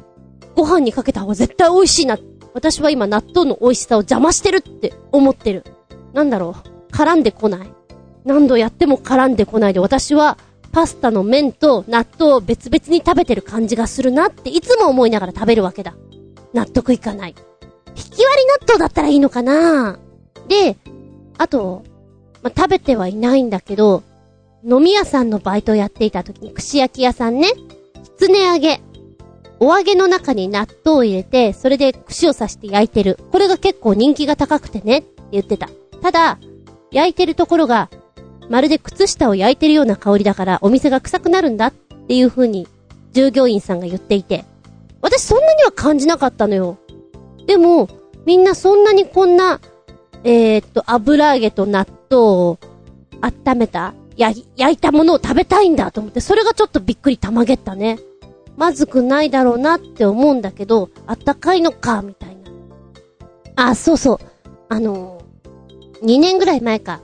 [0.55, 2.17] ご飯にかけた方が絶対美味しいな。
[2.53, 5.63] 私は今納豆の美味しさを邪魔してるって思ってる。
[6.13, 6.55] なんだろ
[6.89, 6.93] う。
[6.93, 7.73] 絡んでこない。
[8.25, 10.37] 何度やっても絡んでこないで私は
[10.71, 15.95] パスタの麺と納豆を別々に食べてる感じがするなっていつも思いながら食べるわけだ。
[16.53, 17.35] 納得いかない。
[17.89, 19.99] 引き割り納豆だったらいいのかな
[20.47, 20.77] で、
[21.37, 21.83] あと、
[22.41, 24.03] まあ、食べてはいないんだけど、
[24.63, 27.49] 飲み屋さんのバイトをやっていた時に串焼き屋さんね、
[28.03, 28.81] きつね揚げ、
[29.63, 33.19] お揚げの中に納豆を入れて、それで串を刺して焼いてる。
[33.31, 35.69] これが結構人気が高くてね、って言ってた。
[36.01, 36.39] ただ、
[36.89, 37.91] 焼いてるところが、
[38.49, 42.67] まるで靴下を焼いてるような香りだから、お店が臭くなるんだっていう風に、
[43.13, 44.45] 従業員さんが言っていて、
[44.99, 46.79] 私そんなには感じなかったのよ。
[47.45, 47.87] でも、
[48.25, 49.61] みんなそんなにこんな、
[50.23, 52.59] えー、っと、油揚げと納豆を
[53.21, 57.99] 温めた、焼いたものを食べたいんだと思って、それがちょっとびっくりたまげったね。
[58.57, 62.41] まずくないだろうなって思うんだけど、あったかいのか、みたいな。
[63.55, 64.17] あ、そうそう。
[64.69, 67.01] あのー、2年ぐらい前か、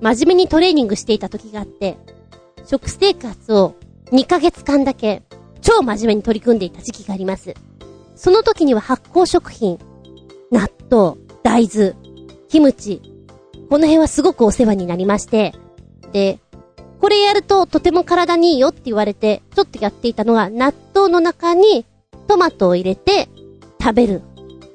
[0.00, 1.98] 真面目にトレーニングしていた時があって、
[2.64, 3.74] 食生活を
[4.12, 5.22] 2ヶ月間だけ、
[5.60, 7.54] 超真面目に取り組んでいた時期があります。
[8.14, 9.78] その時には発酵食品、
[10.50, 11.94] 納豆、大豆、
[12.48, 13.00] キムチ、
[13.68, 15.54] この辺はすごくお世話になりまして、
[16.12, 16.40] で、
[17.00, 21.86] これやるととても体にいいよって言われて、ちょっとやっていたのが、納豆の中に
[22.28, 23.28] トマトを入れて
[23.80, 24.22] 食べる。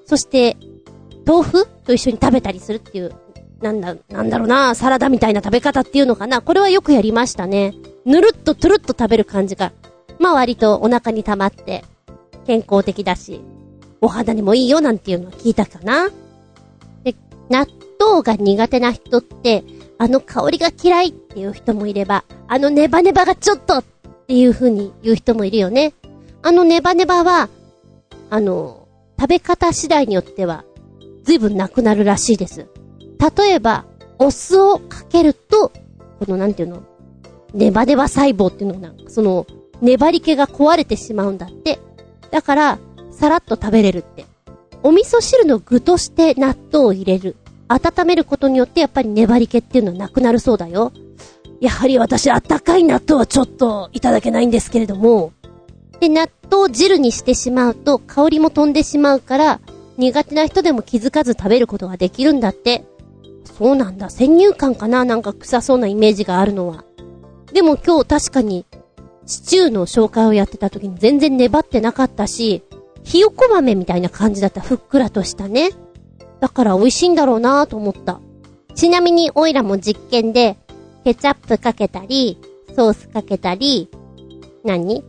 [0.06, 0.58] そして、
[1.26, 1.68] 豆腐？
[1.86, 3.16] と一緒に食べたりするっていう、
[3.62, 6.42] なんだ、なんだろうな、サラダみたいな食べ方っていうのかな？
[6.42, 7.74] これはよくやりましたね。
[8.06, 9.72] ぬるっとトゥルッと食べる感じが、
[10.20, 11.84] まあ割とお腹に溜まって、
[12.48, 13.42] 健康的だし、
[14.02, 16.10] お肌にもいいよなんていうのは聞いたかな。
[17.04, 17.16] で、
[17.50, 17.68] 納
[18.00, 19.64] 豆が苦手な人って、
[19.98, 23.84] あの香りが嫌いっていう人もいれば、あのネバネバがちょっとっ
[24.28, 25.94] ていう風に言う人もいるよね。
[26.42, 27.50] あのネバネバは、
[28.30, 28.88] あの、
[29.20, 30.66] 食べ方次第によっては、
[31.24, 32.68] 随分なくなるらしいです。
[33.38, 33.86] 例えば、
[34.20, 35.70] お酢をかけると、
[36.20, 36.84] このなんていうの？
[37.54, 38.94] ネバネバ細胞っていうのがな？
[38.94, 39.48] んか、その、
[39.82, 41.80] 粘り気が壊れてしまうんだって。
[42.32, 42.80] だから、
[43.12, 44.26] さらっと食べれるって。
[44.84, 47.36] お味噌汁の具として納豆を入れる。
[47.68, 50.92] 温めることによってやっぱり粘り気っていうのはなくなるそうだよ。
[51.62, 55.32] やはり私、あったかい納豆はちょっといただけないんですけれども。
[56.00, 59.60] で、納豆汁にしてしまうと香りも飛んでしまうから、
[59.98, 62.86] 苦手な人でも気づかず食べることができるんだって。
[63.58, 64.10] そうなんだ。
[64.10, 65.06] 先入観かな？
[65.06, 66.84] なんか臭そうなイメージがあるのは。
[67.54, 68.66] でも今日確かに、
[69.26, 72.64] シチューの紹介をやってた時に全然粘ってなかったし、
[73.04, 74.60] ひよこ豆みたいな感じだった。
[74.60, 75.70] ふっくらとしたね。
[76.46, 78.20] だから美味しいんだろうなと思った。
[78.76, 80.58] ちなみにオイラも実験で、
[81.04, 82.38] ケチャップかけたり、
[82.76, 83.90] ソースかけたり、
[84.64, 85.04] 何？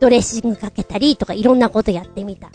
[0.00, 2.50] ドレッシングかけたりとかいろんなことやってみた。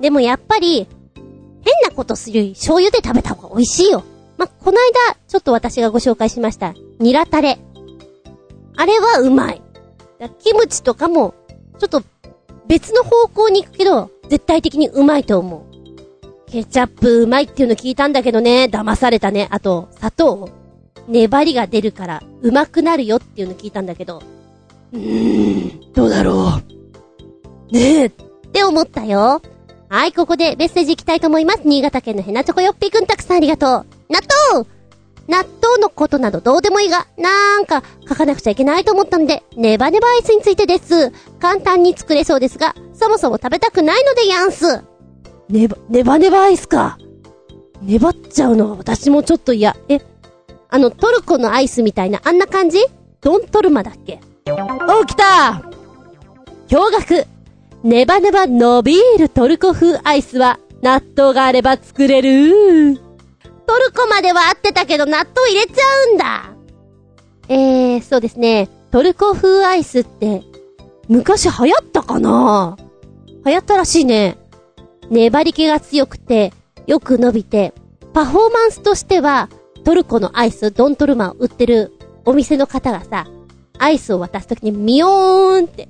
[0.00, 4.02] でもやっぱり、変なことする醤油で食べた方が美味しいよ。
[4.36, 7.60] まこの間、ちょっと私がご紹介しました、ニラタレ。
[8.76, 9.62] あれはうまい。
[10.40, 11.34] キムチとかも、
[11.78, 12.02] ちょっと
[12.66, 15.69] 別の方向に行くけど、絶対的にうまいと思う。
[16.50, 19.48] ケチャップうまいっていうの聞いたんだけどね、騙されたね。
[19.50, 20.50] あと、砂糖。
[21.08, 24.22] 粘りが出るから、うまくなるよっていうの聞いたんだけど。
[24.92, 26.60] うーん、どうだろ
[27.70, 27.72] う。
[27.72, 28.06] ねえ。
[28.06, 28.10] っ
[28.52, 29.40] て思ったよ。
[29.88, 31.62] はい、ここでメッセージいきたいと思います。
[31.64, 33.86] 新潟県のヘナチョコヨッピーくんたくさんありがとう。
[34.08, 34.20] 納
[34.52, 34.66] 豆
[35.28, 41.12] 納豆のことなどどうでもいいが、なんか書かなくちゃいけないと思ったんで、ネバネバアイスについてです。
[41.38, 44.82] 簡単に作れそうですが、そもそも食べたくないのでやんす。
[45.50, 46.96] ネバ、ネバネバアイスか。
[47.82, 49.76] 粘っちゃうのは私もちょっと嫌。
[49.88, 50.00] え、
[50.68, 52.78] あのトルコのアイスみたいなあんな感じ？
[53.20, 54.20] ドントルマだっけ？
[54.46, 55.62] お、来た
[56.68, 57.26] 驚愕
[57.82, 62.96] ネバネバ伸びるトルコ風アイスは納豆があれば作れる。
[63.66, 66.54] トルコまでは合ってたけど納豆入れちゃうんだ。
[67.48, 68.68] えー、そうですね。
[68.90, 70.42] トルコ風アイスって、
[71.08, 72.76] 昔流行ったかな？
[73.46, 74.36] 流行ったらしいね。
[75.10, 76.52] 粘り気が強くて、
[76.86, 77.74] よく伸びて、
[78.12, 79.48] パフォーマンスとしては、
[79.84, 81.92] トルコのアイス、ドントルマを売ってる
[82.24, 83.26] お店の方がさ、
[83.78, 85.88] アイスを渡すときにミヨーンって、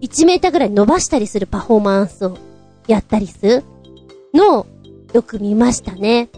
[0.00, 2.38] 1メーターぐらい伸ばしたりするパフォーマンスを
[2.86, 3.64] やったりする
[4.34, 4.66] のを
[5.12, 6.30] よく見ましたね。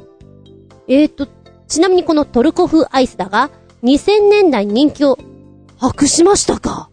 [0.88, 1.28] えーと、
[1.68, 3.50] ちなみにこのトルコ風アイスだが、
[3.82, 5.18] 2000年代人気を
[5.78, 6.90] 博しましたか？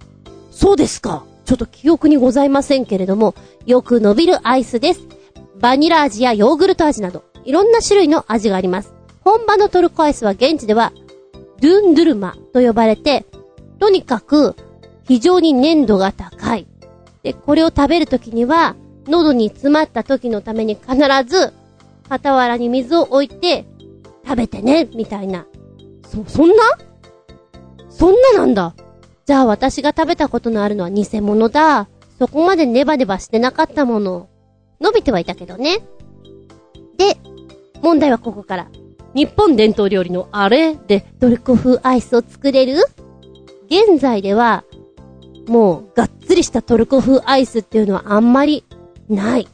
[0.51, 1.23] そうですか。
[1.45, 3.33] ちょっと記憶にございませんけれども、
[3.65, 5.01] よく伸びるアイスです。
[5.61, 8.93] バニラ味やヨーグルト味など、いろんな種類の味があります。
[9.23, 10.91] 本場のトルコアイスは現地では、
[11.61, 13.25] ドゥンドゥルマと呼ばれて、
[13.79, 14.55] とにかく
[15.07, 16.67] 非常に粘度が高い。
[17.21, 18.75] で、これを食べるときには、
[19.07, 20.95] 喉に詰まった時のために必
[21.27, 21.53] ず、
[22.09, 23.65] 傍らに水を置いて、
[24.25, 25.45] 食べてね、みたいな。
[26.07, 26.55] そ、そんな？
[27.89, 28.73] そんななんだ。
[29.25, 31.87] じゃあ私が食べたことのあるのは偽物だ。
[32.17, 34.27] そこまでネバネバしてなかったもの。
[34.81, 35.79] 伸びてはいたけどね。
[36.97, 37.17] で、
[37.81, 38.67] 問題はここから。
[39.13, 42.77] 日本伝統料理のあれでトルコ風アイスを作れる？
[43.67, 44.63] 現在では、
[45.47, 48.63] もう、がっつりしたトルコ風アイスっていうのはあんまり、
[49.09, 49.47] ない。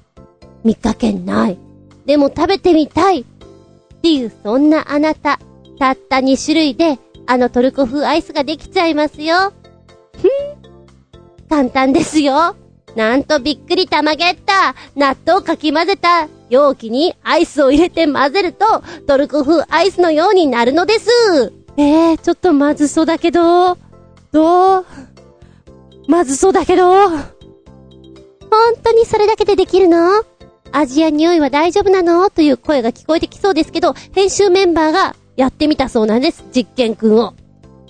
[0.64, 1.58] 見かけない。
[2.06, 3.26] でも食べてみたいっ
[4.02, 5.40] ていうそんなあなた、
[5.80, 9.54] たった2種類で、あのトルコ風アイスができちゃいますよ。
[10.16, 10.32] ふん。
[11.50, 12.56] 簡単ですよ。
[12.98, 18.66] なんとびっくり玉ゲッタ納豆かき混ぜた容器にアイスを入れて混ぜると、
[19.06, 21.54] トルコ風アイスのようになるのです。
[21.78, 23.78] えー、ちょっとまずそうだけど、
[24.32, 24.86] どう？
[26.08, 27.22] まずそうだけど、本
[28.84, 30.24] 当にそれだけでできるの？
[30.72, 32.32] 味や匂いは大丈夫なの？
[32.32, 36.44] という声が聞こえてきそうですけど、編集メンバーがやってみたそうなんです。
[36.52, 37.36] 実験くんを。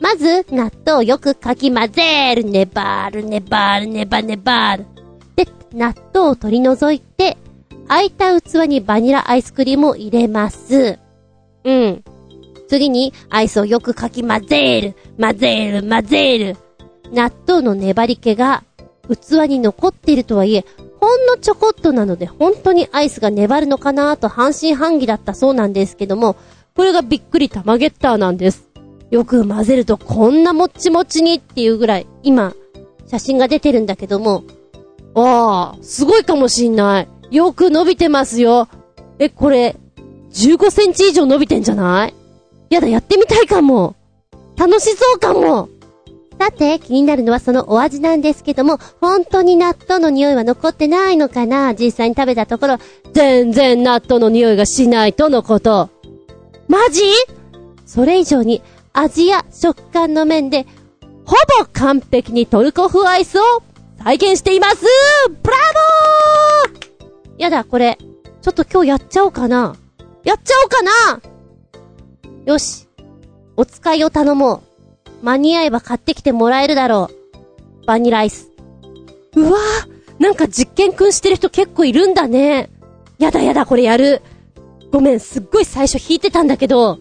[0.01, 2.43] まず、納豆をよくかき混ぜる。
[2.43, 4.86] ねばーる、ねばーる、ねばねばーる。
[5.72, 7.38] で、納豆を取り除いて、
[7.88, 10.99] 空いた器にバニラアイスクリームを入れます。
[11.63, 12.03] うん。
[12.68, 14.95] 次に、アイスをよくかき混ぜる。
[15.20, 16.57] 混ぜる、混ぜる。
[17.13, 18.63] 納豆の粘り気が
[19.09, 20.65] 器に残っているとはいえ、
[20.99, 26.36] ほんのちょこっとなので本当にアイスが粘るのかなと半信半疑だったそうなんですけども、
[26.76, 28.68] これがびっくり玉ゲッターなんです。
[29.09, 32.53] よく混ぜるとこんなもっちもちにっていうぐらい、今、
[33.07, 34.43] 写真が出てるんだけども、
[35.16, 37.08] ああ、すごいかもしんない。
[37.32, 38.68] よく伸びてますよ。
[39.20, 39.76] え、これ、
[40.32, 42.14] 15センチ以上伸びてんじゃない？
[42.70, 43.95] やだ、やってみたいかも。
[44.55, 45.70] 楽しそうかも。
[46.39, 51.74] さて、気になるのはそのお味なんですけども、本当に納豆の匂いは残ってないのかな？
[51.74, 52.78] 実際に食べたところ、
[53.14, 55.89] 全然納豆の匂いがしないとのこと。
[56.68, 57.01] マジ？
[57.88, 58.62] それ以上に、
[58.93, 60.68] 味や食感の面で、
[61.26, 63.64] ほぼ完璧にトルコ風アイスを
[64.03, 64.85] 再現しています
[65.29, 65.57] ブラ
[66.71, 67.97] ボーやだ、これ。
[68.41, 69.75] ちょっと今日やっちゃおうかな。
[70.23, 71.21] やっちゃおうかな
[72.45, 72.87] よし。
[73.55, 74.63] お使いを頼も
[75.21, 75.25] う。
[75.25, 77.09] 間に合えば買ってきてもらえるだろ
[77.83, 77.85] う。
[77.85, 78.51] バニラアイス。
[79.35, 82.69] うわぁ、なんか実験くんしてる人結構いるんだね。
[83.19, 84.21] やだやだ、これやる。
[84.91, 86.99] ごめん、すっごい最初弾いてたんだけど、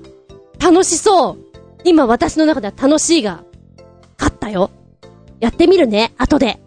[0.60, 1.38] 楽しそう。
[1.84, 3.44] 今私の中では楽しいが、
[4.18, 4.70] 勝ったよ。
[5.40, 6.60] やってみるね、後で。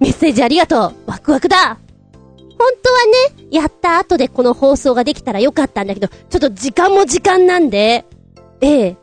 [0.00, 0.94] メッセージありがとう。
[1.06, 1.78] ワクワクだ。
[2.58, 8.04] 本当はね、やった後でこの放送ができたらよかったんだけど、ちょっと時間も時間なんで、
[8.60, 8.96] ええ。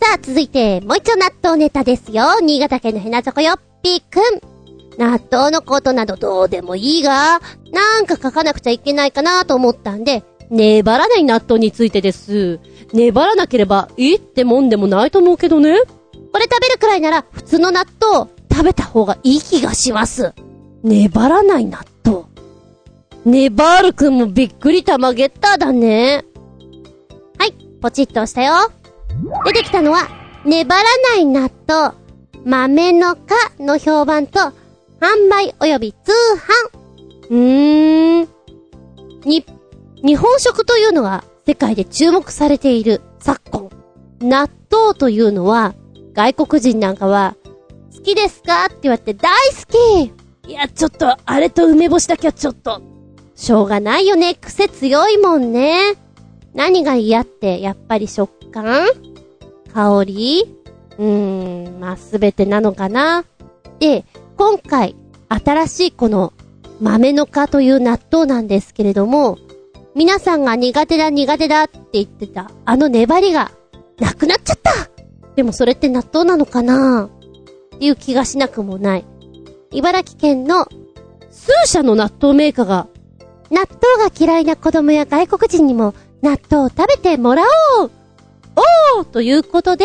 [0.00, 2.40] さあ、続いて、もう一丁納豆ネタですよ。
[2.40, 4.54] 新潟県のヘナチョコよっぴーくん。
[4.98, 7.40] 納豆のことなどどうでもいいが、
[7.72, 12.60] なんか書かなくちゃいけないかなと思ったんで、粘らない納豆についてです。
[12.92, 15.80] 粘らなければいいってもんでもないと思うけどね。
[16.32, 20.32] これ食べるくらいなら、普通の納豆、食べた方がいい気がします。
[20.84, 22.24] 粘らない納豆。
[23.24, 26.24] ネバールくんもびっくり玉ゲッターだね。
[27.36, 28.52] はい、ポチッと押したよ。
[29.44, 30.08] 出てきたのは、
[30.44, 31.96] 粘らない納豆、
[32.44, 34.38] 豆のかの評判と、
[35.00, 37.30] 販売及び通販。
[37.30, 38.28] うーん。
[39.24, 39.44] に、
[40.04, 43.70] 日本食というのは世界で注目されている昨今。
[44.20, 45.74] 納豆というのは、
[46.12, 47.36] 外国人なんかは、
[47.96, 48.66] 好きですか？
[48.66, 50.08] って言われて大好
[50.46, 50.50] き。
[50.50, 52.82] いや、ちょっと、あれと梅干しだけはちょっと、
[53.34, 54.34] しょうがないよね。
[54.34, 55.94] 癖強いもんね。
[56.54, 58.86] 何が嫌って、やっぱり食感？
[59.72, 60.56] 香り？
[60.98, 63.24] うーん、まあ、すべてなのかな。
[63.80, 64.04] で、
[64.36, 64.94] 今回、
[65.28, 66.32] 新しいこの、
[66.80, 69.38] 豆の花という納豆なんですけれども、
[69.94, 73.50] 皆さんが苦手だ苦手だって言ってた、あの粘りが、
[73.98, 74.72] なくなっちゃった。
[75.36, 77.08] でもそれって納豆なのかな？
[77.74, 79.04] っていう気がしなくもない。
[79.72, 80.66] 茨城県の
[81.30, 82.88] 数社の納豆メーカーが
[83.50, 87.42] 納豆が嫌いな子供や外国人にも納豆を食べてもら
[87.80, 87.90] おう
[88.96, 89.84] おーということで、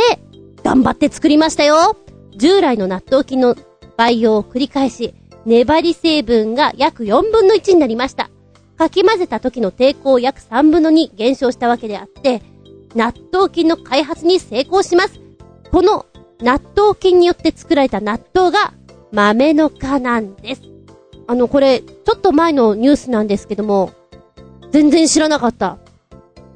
[0.63, 1.97] 頑張って作りましたよ
[2.37, 3.55] 従来の納豆菌の
[3.97, 5.13] 培養を繰り返し、
[5.45, 8.29] 粘り成分が約4分の1になりました。
[8.77, 12.41] かき混ぜた時の抵抗を約3分の2減少したわけであって、
[12.95, 15.19] 納豆菌の開発に成功します。
[15.71, 16.05] この
[16.41, 18.73] 納豆菌によって作られた納豆が
[19.11, 20.61] 豆の花なんです。
[21.27, 23.91] あの、これ、ちょっと前のニュースなんですけども、
[24.71, 25.77] 全然知らなかった。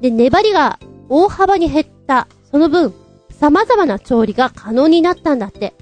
[0.00, 0.78] で、粘りが
[1.08, 2.92] 大幅に減った、その分、
[3.30, 5.74] 様々な調理が可能になったんだって。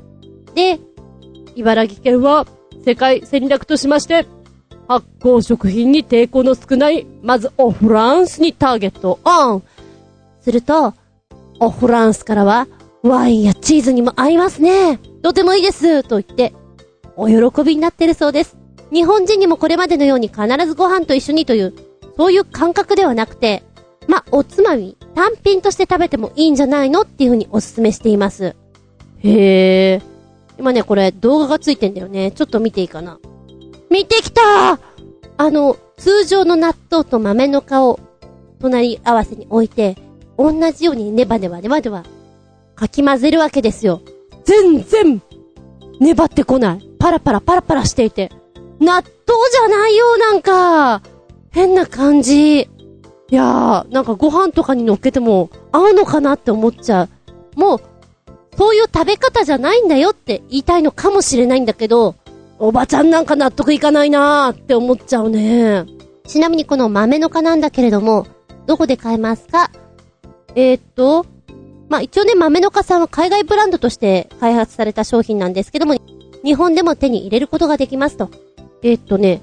[0.55, 0.80] で、
[1.55, 2.46] 茨城県は
[2.84, 4.26] 世界戦略としまして、
[4.88, 9.62] 発酵食品に抵抗の少ない、まずオフランスにターゲットオン。
[10.40, 10.94] すると、
[11.61, 12.66] オフランスからは、
[13.03, 14.98] ワインやチーズにも合いますね。
[15.22, 16.03] とてもいいです。
[16.05, 16.53] と言って、
[17.16, 18.57] お喜びになってるそうです。
[18.92, 21.74] 日本人にもこれまでのように必ずご飯と一緒にという、
[22.16, 23.64] そういう感覚ではなくて、
[24.07, 28.55] まおつまみ、単品として食べてもいいんじゃないのっていう風にお勧めしています。
[29.18, 30.03] へえ。
[30.59, 32.30] 今ね、これ動画がついてんだよね。
[32.30, 33.18] ちょっと見ていいかな。
[33.90, 34.78] 見てきた
[35.36, 37.98] あの、通常の納豆と豆の皮を
[38.61, 39.96] 隣り合わせに置いて、
[40.38, 42.05] 同じようにネバネバネバネバ、
[42.82, 44.02] かき混ぜるわけですよ。
[44.44, 45.22] 全然、
[46.00, 46.90] 粘ってこない。
[46.98, 48.32] パラパラパラパラしていて。
[48.80, 51.00] 納豆じゃないよ、なんか。
[51.52, 52.62] 変な感じ。
[52.62, 52.68] い
[53.30, 57.08] やー、なんかご飯とかに乗っけても合うのかなって思っちゃ
[57.56, 57.60] う。
[57.60, 57.80] もう、
[58.58, 62.16] そういう食べ方じゃないんだよって言いたいのかもしれないんだけど、
[62.58, 65.86] おばちゃんなんか納得いかないなーって思っちゃうね。
[66.26, 68.26] ちなみにこの豆の花なんだけれども、
[68.66, 69.70] どこで買えますか？
[70.56, 71.26] えー、っと、
[71.93, 75.95] まあ、一応ね、豆の花さんは海外ブランドとして開発された商品なんですけども、
[76.43, 78.30] 日本でも手に入れることができますと。
[78.82, 79.43] えー、っとね、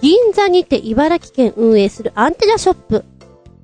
[0.00, 3.04] 銀座にて茨城県運営するアンテナショップ、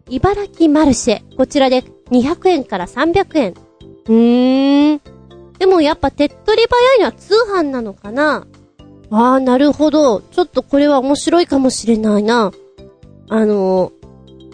[0.08, 1.36] 茨城マルシェ。
[1.36, 3.54] こちらで200円から300円。
[4.08, 5.00] うーん。
[5.60, 8.48] でもやっぱ手っ取り早いのは通販なのかな？
[9.12, 10.22] ああ、なるほど。
[10.22, 12.50] ちょっとこれは面白いかもしれないな。
[13.28, 13.92] あの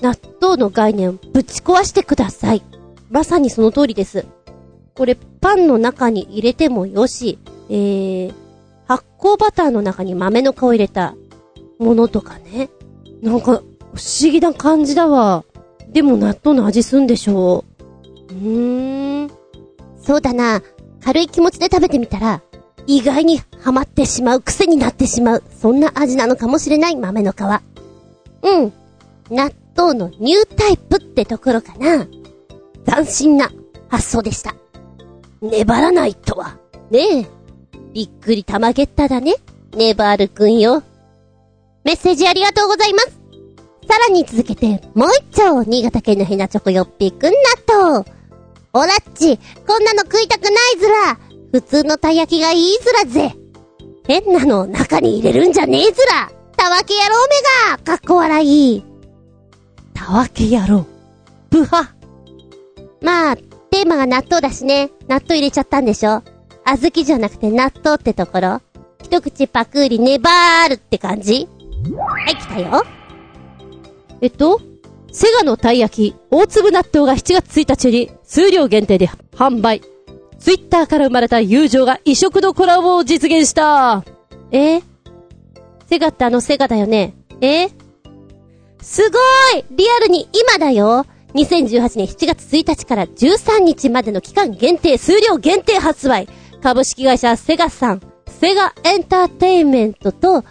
[0.02, 2.62] 納豆の概念ぶち壊してください。
[3.10, 4.26] まさにその通りです。
[4.94, 7.38] これ、パンの中に入れてもよし、
[7.68, 8.34] えー、
[8.86, 11.14] 発酵バターの中に豆の皮を入れた
[11.78, 12.70] ものとかね。
[13.22, 13.62] なんか、
[13.94, 15.44] 不思議な感じだわ。
[15.88, 17.64] でも納豆の味すんでしょ
[18.30, 18.34] う。
[18.34, 19.30] うーん。
[20.00, 20.62] そうだな。
[21.02, 22.42] 軽い気持ちで食べてみたら、
[22.86, 25.42] 意外にハマってしまう、癖になってしまう。
[25.60, 27.36] そんな味なのかもしれない豆の皮。
[28.42, 28.72] うん。
[29.30, 32.06] 納豆のニュータイプってところかな。
[32.86, 33.50] 斬新な
[33.88, 34.54] 発想でした。
[35.40, 36.58] 粘らないとは。
[36.90, 37.26] ねえ。
[37.92, 39.34] びっくりたまげっただね。
[39.76, 40.82] ネバールくんよ。
[41.84, 43.20] メッセージありがとうございます。
[43.88, 47.32] さらに続けて、もう一丁、新潟県のヘナチョコよっぴくん
[47.68, 48.04] 納豆。
[48.72, 51.18] おらっち、こんなの食いたくないずら。
[51.52, 53.36] 普通のたい焼きがいいずらぜ。
[54.06, 56.30] 変なの中に入れるんじゃねえずら。
[56.56, 57.16] たわけ野郎
[57.68, 58.84] めが、かっこ笑い。
[59.92, 60.86] たわけ野郎。
[61.50, 61.94] ブハ。
[63.04, 64.90] まあ、テーマが納豆だしね。
[65.08, 66.22] 納豆入れちゃったんでしょ？
[66.64, 68.62] 小豆じゃなくて納豆ってところ
[69.02, 71.46] 一口パクリネバールって感じ？
[71.94, 72.82] はい、来たよ。
[74.22, 74.58] えっと、
[75.12, 79.82] セガのたい焼き、大粒納豆が7月1日に数量限定で販売。
[80.38, 84.02] ツイッターから生まれた友情が異色のコラボを実現した。
[84.50, 84.80] え？
[85.86, 87.14] セガってあのセガだよね。
[87.42, 87.68] え？
[88.80, 89.18] すご
[89.58, 91.04] いリアルに今だよ
[91.34, 96.28] !2018 年7月1日から13日までの期間限定、数量限定発売。
[96.62, 100.44] 株式会社セガさん、セガエンターテインメントと、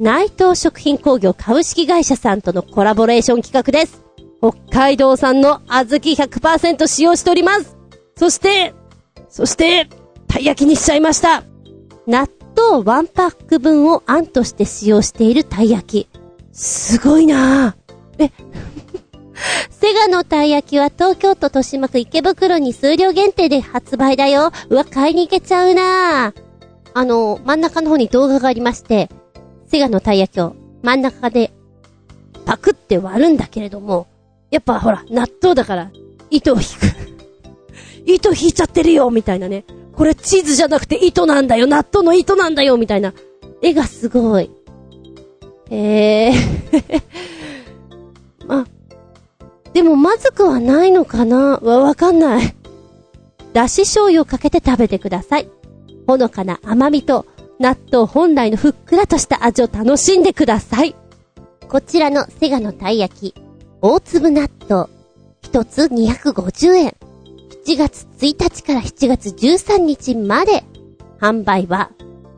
[0.00, 4.02] 内藤食品工業株式会社さんとのコラボレーション企画です。
[4.40, 7.76] 北海道産の小豆100%使用しております。
[8.16, 8.74] そして、
[9.28, 9.88] そして、
[10.26, 11.44] たい焼きにしちゃいました。
[12.06, 16.08] 納豆ワンパック分をあんとして使用しているたい焼き。
[16.52, 18.24] すごいなぁ。
[18.24, 18.30] え、
[19.70, 24.52] セガのたい焼きは東京都豊島区池袋に数量限定で発売だよ。
[24.68, 26.42] うわ、買いに行けちゃうなぁ。
[26.94, 29.10] あの、真ん中の方に動画がありまして、
[29.66, 31.52] セガのたい焼きを真ん中で
[32.46, 34.06] パクって割るんだけれども、
[34.50, 35.90] やっぱほら、納豆だから、
[36.30, 36.96] 糸を引く。
[38.06, 39.64] 糸引いちゃってるよみたいなね。
[39.94, 43.12] これチーズじゃなくて糸なんだよ納豆の糸なんだよみたいな。
[43.62, 44.50] 絵がすごい。
[45.70, 46.32] へえ。
[48.46, 48.66] ま、
[49.76, 51.58] でもまずくはないのかな？
[51.58, 52.54] わ、わかんない。
[53.52, 55.50] だし醤油をかけて食べてください。
[56.06, 57.26] ほのかな甘みと
[57.58, 60.96] 納豆本来のふっくらとした味を楽しんでください。
[61.68, 63.34] こちらのセガのたい焼き、
[63.82, 64.88] 大粒納豆、
[65.42, 66.96] 一つ250円。
[67.66, 70.64] 7月1日から7月13日まで、
[71.20, 71.90] 販売は、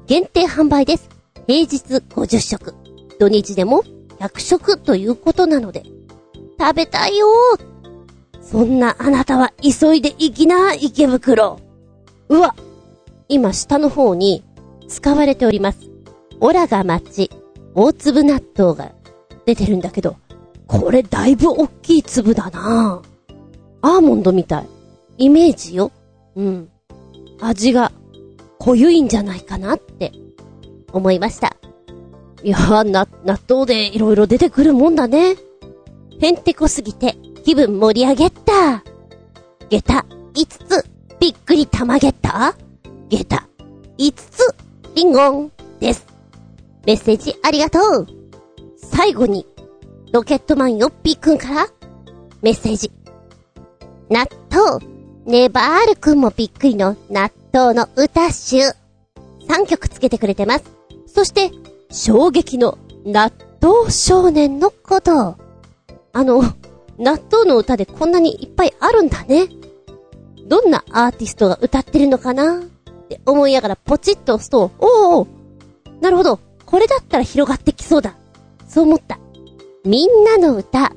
[0.09, 1.09] 限定販売です。
[1.47, 2.75] 平日50食、
[3.21, 3.85] 土日でも
[4.19, 5.85] 100食ということなので、
[6.59, 7.27] 食べたいよ
[8.41, 11.61] そんなあなたは急いで行きな、池袋。
[12.29, 12.55] うわ、
[13.29, 14.43] 今下の方に
[14.89, 15.91] 使われております。
[16.41, 17.31] オラが町、
[17.75, 18.93] 大粒納豆が
[19.45, 20.17] 出てるんだけど、
[20.67, 23.03] これだいぶ大きい粒だな
[23.83, 24.67] アーモンドみたい。
[25.19, 25.93] イメージよ。
[26.37, 26.69] うん。
[27.41, 27.93] 味が
[28.59, 30.13] 濃ゆいんじゃないかなって
[30.93, 31.57] 思いました。
[32.43, 35.37] いやー、な、納豆でいろいろ出てくるもんだね。
[36.21, 38.83] へんてこすぎて気分盛り上げった。
[39.71, 40.05] 下駄
[40.35, 40.85] 5つ、
[41.21, 42.55] びっくりたまげった。
[43.09, 43.49] 下駄
[43.99, 44.55] 5つ、
[44.95, 46.07] リンゴンです。
[46.87, 48.07] メッセージありがとう。
[48.77, 49.47] 最後に、
[50.13, 51.69] ロケットマンよっぴーくんから、
[52.43, 52.91] メッセージ。
[54.11, 54.85] 納豆、
[55.27, 58.59] ネバールくんもびっくりの納豆の歌集。
[59.49, 60.65] 3曲つけてくれてます。
[61.07, 61.51] そして、
[61.91, 65.48] 衝撃の納豆少年のこと。
[66.19, 66.43] あの、
[66.99, 69.47] 納豆の歌でこんなにいっぱいあるんだね。
[70.49, 72.59] どんなアーティストが歌ってるのかな？
[72.59, 72.63] っ
[73.09, 75.29] て思いながらポチッと押すと、おーお
[76.01, 76.41] なるほど。
[76.67, 78.17] これだったら広がってきそうだ。
[78.67, 79.21] そう思った。
[79.85, 80.93] みんなの歌。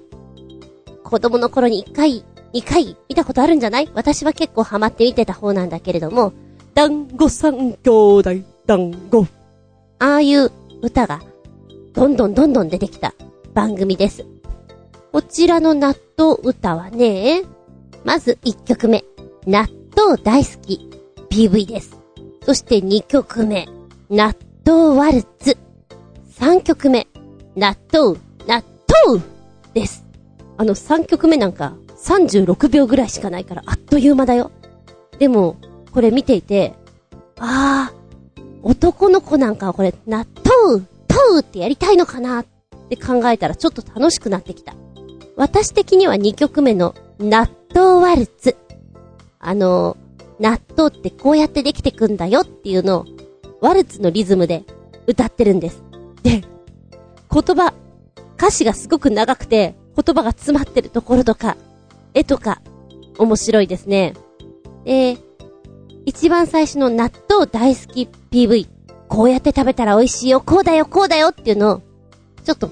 [1.03, 3.91] 子供の頃に一回、二回見たことあるんじゃない？
[3.93, 6.33] 私は結構ハマって見てた方なんだけれども、
[6.73, 8.31] 団子三兄弟、
[8.65, 9.27] 団子。
[9.99, 10.51] ああいう
[10.81, 11.21] 歌が、
[11.93, 13.13] どんどんどんどん出てきた
[13.53, 14.25] 番組です。
[15.11, 17.41] こちらの納豆歌はね、
[18.05, 19.03] まず1曲目、
[19.45, 20.89] 納豆大好き
[21.29, 21.97] PV です。
[22.43, 23.67] そして2曲目、
[24.09, 24.33] 納
[24.65, 25.57] 豆ワルツ。
[26.39, 27.07] 3曲目、
[27.57, 28.63] 納豆、納
[29.05, 29.21] 豆
[29.73, 30.05] です。
[30.57, 34.49] あの3曲目なんか36秒ぐらいしかないからあっという間だよ。
[35.19, 35.57] でも、
[35.91, 36.73] これ見ていて、
[37.37, 40.25] あー、男の子なんかはこれ納
[40.65, 42.45] 豆、豆ってやりたいのかなっ
[42.89, 44.73] て考えたらちょっと楽しくなってきた。
[45.35, 48.57] 私的には2曲目の納豆ワルツ。
[49.39, 49.97] あの、
[50.39, 53.05] 納豆ってこうやってできてくんだよっていうのを、
[53.61, 54.63] ワルツのリズムで
[55.07, 55.83] 歌ってるんです。
[56.23, 57.73] で、言葉、
[58.37, 61.57] 歌詞がすごく長くて、言葉が詰まってるところとか、
[62.13, 62.61] 絵とか、
[63.17, 64.13] 面白いですね。
[64.83, 65.17] で、
[66.05, 68.67] 一番最初の納豆大好き PV。
[69.07, 71.81] こうやって食べたら美味しいよ、こうだよ、こうだよっていうのを、
[72.43, 72.71] ちょっと、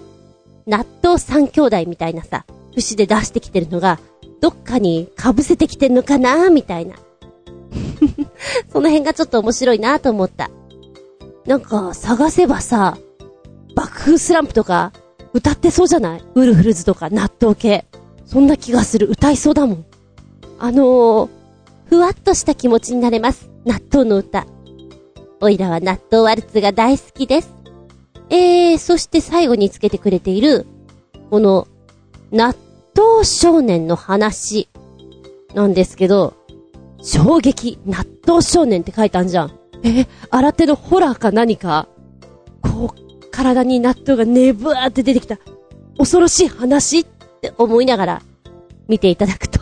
[0.70, 2.46] 納豆三兄弟みたいなさ、
[2.76, 4.00] 節で出してきてるのが、
[4.40, 6.96] どっかに被せてきてんのかなみたいな。
[8.72, 10.52] その辺がちょっと面白いなと思った。
[11.48, 13.00] なんか、探せばさ、
[13.76, 14.94] 爆風スランプとか、
[15.34, 16.24] 歌ってそうじゃない？
[16.36, 17.86] ウルフルズとか納豆系。
[18.26, 19.08] そんな気がする。
[19.10, 19.86] 歌いそうだもん。
[20.60, 21.30] あのー、
[21.86, 23.50] ふわっとした気持ちになれます。
[23.66, 24.46] 納豆の歌。
[25.42, 27.59] おいらは納豆ワルツが大好きです。
[28.30, 30.66] えー、そして最後につけてくれている、
[31.30, 31.68] この、
[32.32, 32.56] 納
[32.96, 34.70] 豆少年の話、
[35.54, 36.36] なんですけど、
[37.02, 39.52] 衝撃、納豆少年って書いたんじゃん。
[39.84, 41.88] え新手のホラーか何か？
[42.62, 45.38] こう、体に納豆がねぶわーって出てきた、
[45.98, 48.22] 恐ろしい話って思いながら、
[48.88, 49.60] 見ていただくと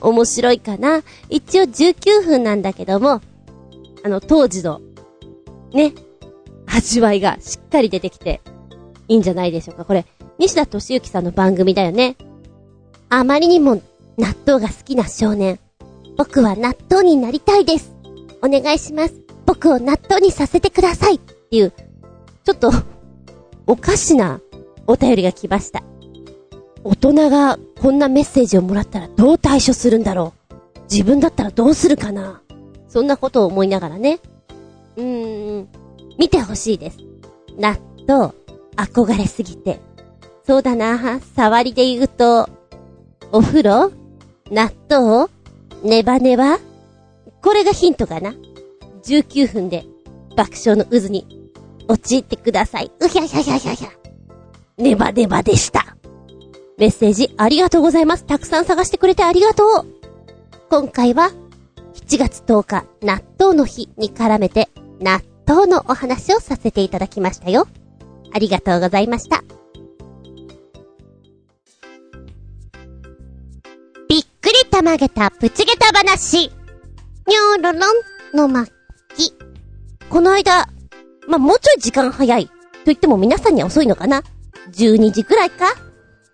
[0.00, 1.02] 面白いかな？
[1.30, 3.20] 一応19分なんだけども、
[4.04, 4.80] あの、当時の、
[5.72, 5.94] ね、
[6.70, 8.40] 味わいがしっかり出てきて、
[9.08, 9.84] いいんじゃないでしょうか。
[9.84, 10.06] これ、
[10.38, 12.16] 西田敏行さんの番組だよね。
[13.08, 13.80] あまりにも
[14.18, 15.58] 納豆が好きな少年。
[16.16, 17.92] 僕は納豆になりたいです。
[18.42, 19.14] お願いします。
[19.46, 21.72] 僕を納豆にさせてくださいっていう、
[22.44, 22.70] ちょっと、
[23.66, 24.40] おかしな
[24.86, 25.82] お便りが来ました。
[26.84, 32.40] 大人がこんなメッセージをもらったらどう対処するんだろう自分だったらどうするかな
[32.88, 34.20] そんなことを思いながらね。
[34.96, 35.68] うーん、
[36.18, 36.98] 見てほしいです。
[37.56, 38.32] 納豆、
[38.76, 39.80] 憧れすぎて。
[40.46, 42.48] そうだな、触りで言うと、
[43.32, 43.92] お風呂？
[44.50, 45.28] 納豆？
[45.82, 46.58] ネバネバ？
[47.42, 48.34] これがヒントかな
[49.04, 49.84] ?19 分で
[50.36, 51.26] 爆笑の渦に
[51.86, 52.90] 陥ってください。
[53.00, 53.88] うひゃひゃひゃひゃひゃ。
[54.78, 55.96] ネバネバでした。
[56.78, 58.24] メッセージありがとうございます。
[58.24, 59.86] たくさん探してくれてありがとう。
[60.70, 61.30] 今回は
[61.94, 64.68] 7月10日納豆の日に絡めて
[65.00, 67.66] 納豆のお話をさせていただきましたよ。
[68.34, 69.42] ありがとうございました。
[74.10, 76.50] びっくりたまげたプチゲタ話。
[77.26, 77.80] にょろろん
[78.34, 78.70] の巻
[79.16, 79.32] き。
[80.10, 80.68] この間、
[81.26, 82.46] まあ、もうちょい時間早い。
[82.46, 82.52] と
[82.84, 84.22] 言っても皆さんには遅いのかな
[84.72, 85.74] ?12 時くらいか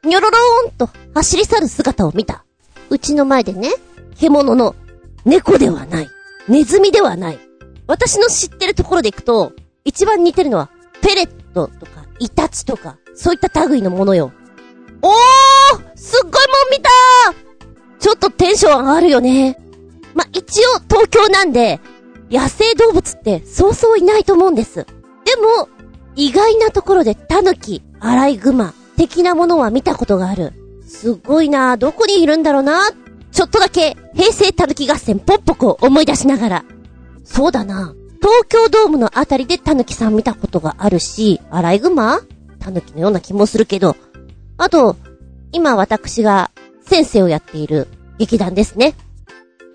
[0.02, 2.44] にょろろーんと走り去る姿を見た。
[2.90, 3.70] うちの前でね、
[4.18, 4.74] 獣の
[5.24, 6.08] 猫ではない。
[6.48, 7.38] ネズミではない。
[7.86, 9.52] 私の知ってるところで行くと、
[9.84, 10.70] 一番似てるのは、
[11.02, 14.32] ペレットとか、イタチとか、そういった類のものよ。
[15.02, 15.12] おー
[15.94, 16.90] すっごいもん見た
[17.98, 19.58] ちょっとテンション上がるよね。
[20.14, 21.80] ま一応東京なんで、
[22.30, 24.86] 野生動物ってそうそういないと思うんです。
[25.24, 25.68] でも、
[26.16, 30.52] 意外なところでタヌキ、アライグマ、的なものは見たことがある。
[30.86, 32.90] すごいなどこにいるんだろうな
[33.32, 36.64] ちょっとだけ、平成タヌキ合戦ポッポコを思い出しながら。
[37.24, 42.20] そうだな東京ドームのあたりでタヌキさん見たことがあるし、アライグマ？
[42.58, 43.96] タヌキのような気もするけど、
[44.56, 44.96] あと、
[45.52, 46.50] 今私が
[46.86, 47.86] 先生をやっている
[48.18, 48.94] 劇団ですね。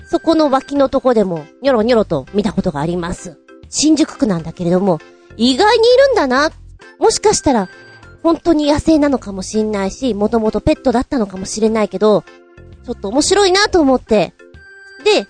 [0.08, 3.38] そこの脇のとこでも、ニョロニョロと見たことがあります。
[3.70, 5.00] 新宿区なんだけれども、
[5.38, 6.50] 意外にいるんだな。
[6.98, 7.70] もしかしたら、
[8.24, 12.24] 本当に野生なのかもしんないし、もともとペットだったのかもしれないけど、
[12.84, 14.34] ちょっと面白いなと思って。
[15.06, 15.28] で、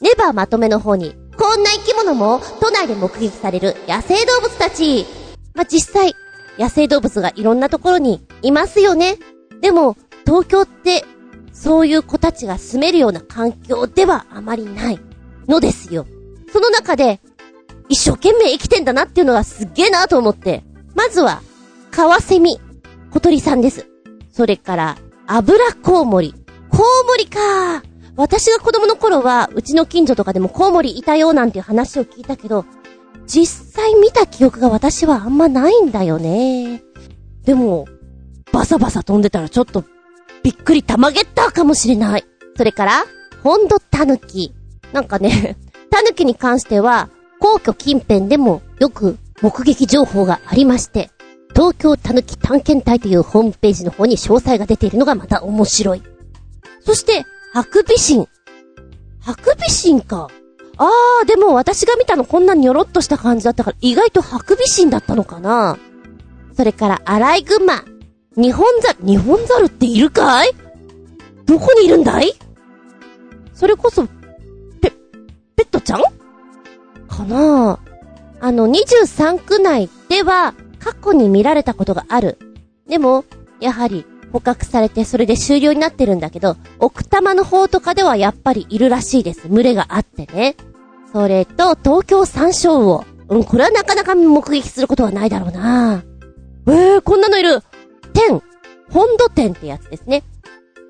[0.00, 5.06] ネバーまとめの方に、こんな生き物も都内で目撃される野生動物たち。
[5.54, 6.14] まあ、実際、
[6.58, 9.16] 野生動物がいろんなところにいますよね。
[9.62, 11.02] でも、東京って
[11.54, 15.00] そういう子たちが住めるような環境ではあまりない
[15.48, 16.06] のですよ。
[16.52, 17.20] その中で、
[17.88, 20.62] 一生懸命生きてんだなっていうのがすっげえなと思って、
[20.94, 21.40] まずは、
[21.90, 22.60] カワセミ、
[23.12, 23.88] 小鳥さんです。
[24.30, 26.34] それから、油コウモリ。
[26.70, 27.82] コウモリか
[28.20, 32.66] 私が子供の頃は、うちの近所とかでもコウモリいたよなんていう話を聞いたけど、
[33.26, 36.82] 実際見た記憶が私はあんまないんだよね。
[37.44, 37.88] でも、
[38.52, 39.84] バサバサ飛んでたらちょっと
[40.42, 42.24] びっくりたまげったかもしれない。
[42.58, 43.04] それから、
[43.42, 44.54] ホンドタヌキ。
[44.92, 45.56] なんかね、
[45.90, 47.08] タヌキに関しては、
[47.38, 51.08] 皇居近辺でもよく目撃情報がありまして、
[51.54, 56.02] 東京タヌキ探検隊というホームページの方に詳細が出ているのがまた面白い。
[56.84, 58.28] そして、ハクビシン。
[59.20, 60.28] ハクビシンか。
[60.76, 65.76] あー、でも私が見たのこんなにょろっとした感じだったから、意外とハクビシンだったのかな。
[66.56, 67.84] それから、アライグマ。
[68.36, 70.52] 日本ザル、日本ザルっているかい？
[71.44, 72.32] どこにいるんだい？
[73.52, 74.06] それこそ、
[74.80, 74.92] ペ、
[75.56, 76.02] ペットちゃん？
[77.08, 77.80] かな
[78.40, 82.38] あの、23区内では、過去に見られたことがある。
[82.88, 83.24] でも、
[83.60, 89.48] やはり、捕獲されてそれで終了になってるんだけど、奥多摩の方とかではやっぱりいるらしいです。
[89.48, 90.56] 群れがあってね。
[91.12, 93.04] それと、東京山椒魚。
[93.28, 96.02] うん、これはなかなか目撃することはないだろうな
[96.66, 97.62] えー、こんなのいる
[98.12, 98.42] 天
[98.90, 100.24] 本土天ってやつですね。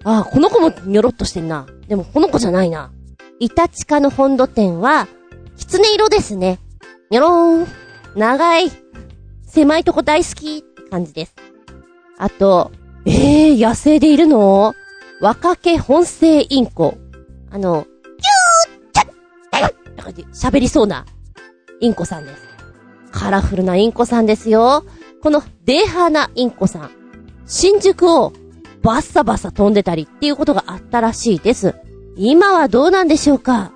[0.04, 1.66] ああ、この子もニョロっとしてんな。
[1.88, 2.90] でもこの子じゃないな。
[3.38, 5.06] イタチカの本土天は、
[5.56, 6.58] 狐色ですね。
[7.10, 7.66] ニョローン。
[8.16, 8.70] 長い。
[9.46, 11.34] 狭いとこ大好きって感じです。
[12.18, 12.70] あと、
[13.06, 14.74] ええー、野生でいるの？
[15.20, 16.96] 若毛本性インコ。
[17.50, 21.04] あの、キューチャッなんか喋りそうな
[21.80, 22.42] インコさんです。
[23.10, 24.84] カラフルなインコさんですよ。
[25.22, 26.90] このデーハーなインコさん。
[27.46, 28.32] 新宿を
[28.82, 31.74] バッサバサ飛んでたりっていうことがあったらしいです。
[32.16, 33.72] 今はどうなんでしょうか？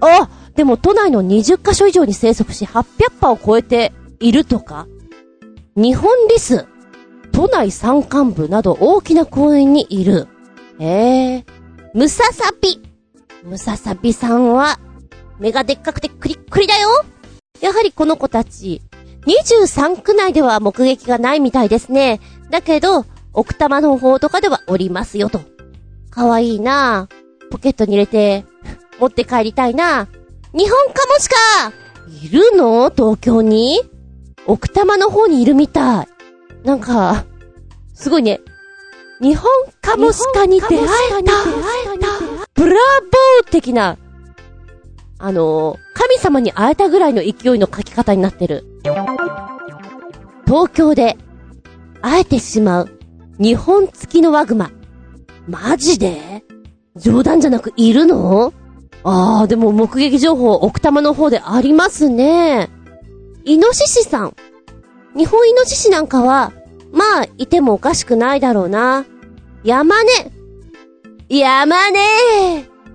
[0.00, 2.84] あでも都内の20カ所以上に生息し800
[3.20, 4.86] 羽を超えているとか？
[5.76, 6.66] 日本リス、
[7.36, 10.26] 都内山間部など大きな公園にいる。
[10.78, 11.44] へえ。
[11.92, 12.80] ムササビ。
[13.44, 14.80] ムササビさんは、
[15.38, 16.88] 目がでっかくてクリックリだよ
[17.60, 18.80] やはりこの子たち、
[19.26, 22.20] 23区内では目撃がないみたいですね。
[22.48, 25.42] だけど、奥多摩の方とかではおりますよと。
[26.08, 27.06] かわいいな
[27.50, 28.46] ポケットに入れて、
[28.98, 30.08] 持って帰りたいな
[30.54, 31.36] 日本カモシカ
[32.24, 32.88] いるの？
[32.88, 33.82] 東京に？
[34.46, 36.08] 奥多摩の方にいるみたい。
[36.66, 37.24] なんか、
[37.94, 38.40] すごいね。
[39.20, 39.48] 日本
[39.80, 40.76] カモシカに出会
[41.20, 41.32] えた
[42.54, 43.96] ブラボー的な、
[45.18, 48.64] あの、神様に会えたぐらいの勢いの書き方になってる。
[50.44, 51.16] 東京で、
[52.02, 52.98] 会えてしまう、
[53.38, 54.72] 日本付きのワグマ。
[55.48, 56.42] マジで？
[56.96, 58.52] 冗談じゃなくいるの？
[59.04, 62.68] ああ、でも目撃情報奥多摩の方でありますね。
[63.44, 64.34] イノシシさん。
[65.16, 66.52] 日本イノシシなんかは、
[66.92, 69.06] まあ、いてもおかしくないだろうな。
[69.64, 70.10] 山根
[71.28, 71.98] 山根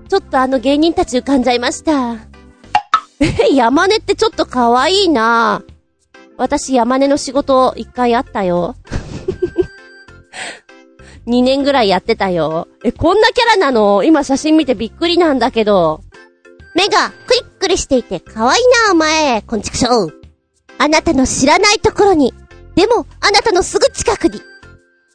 [0.07, 2.13] ちょっとあの芸人たち浮かんじゃいました。
[3.19, 5.63] え、山根ってちょっと可愛いな
[6.37, 8.75] 私山根の仕事一回あったよ。
[11.27, 12.67] 2年ぐらいやってたよ。
[12.83, 14.03] え、こんなキャラなの？
[14.03, 16.01] 今写真見てびっくりなんだけど。
[16.73, 19.41] 目がクリックリしていて可愛いなお前。
[19.41, 20.20] こんちくしょう。
[20.83, 22.33] あなたの知らないところに、
[22.73, 24.41] でもあなたのすぐ近くに、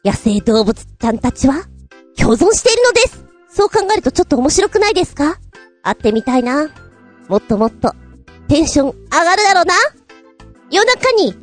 [0.05, 1.65] 野生動物ちゃんたちは
[2.17, 3.25] 共存しているのです。
[3.49, 5.37] そう考えるとちょっと面白くないですか？
[5.83, 6.69] 会ってみたいな。
[7.27, 7.93] もっともっと、
[8.47, 9.73] テンション上がるだろうな。
[10.71, 11.35] 夜中に、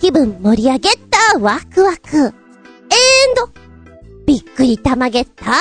[0.00, 2.16] 気分盛り上げたワクワク。
[2.16, 2.32] エン
[3.36, 3.50] ド、
[4.24, 5.52] びっくりたまげた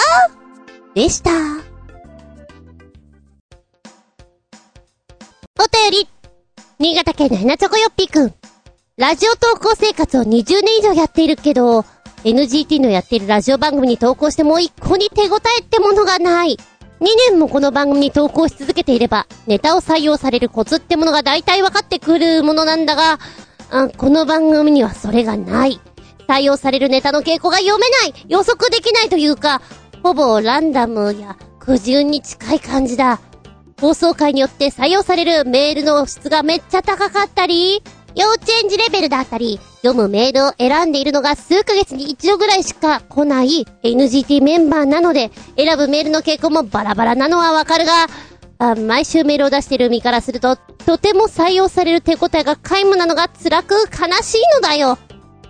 [0.96, 1.32] でした。
[5.60, 6.08] お便り
[6.80, 8.34] 新潟県のヘナチョコヨッピーくん。
[8.98, 11.84] ラジオ投稿生活を20年以上やっているけど、
[12.24, 16.56] NGT のやっているラジオ番組に投稿しても一個に手応えってものがない。
[17.00, 23.18] 2年もこの番組に投稿し続けていれば、ネタを採用されるコツってものが大体分かってくるものなんだが、
[23.72, 25.80] あこの番組にはそれがない。
[26.28, 29.64] 採用されるネタの傾向が読めない予測できないというか、
[30.04, 33.20] ほぼランダムや苦渋に近い感じだ。
[33.80, 37.84] 放送回によって採用されるメールの質がめっちゃ高かったり、
[38.16, 48.08] 幼稚園児レベルだったり、読むメールを選んでいるのが数ヶ月に一度ぐらいしか来ない NGT メンバーなので、選ぶメールの傾向もバラバラなのはわかるが、
[48.58, 54.98] あ毎週メールを出している身からすると、とても採用される手応えが皆無なのが辛く悲しいのだよ。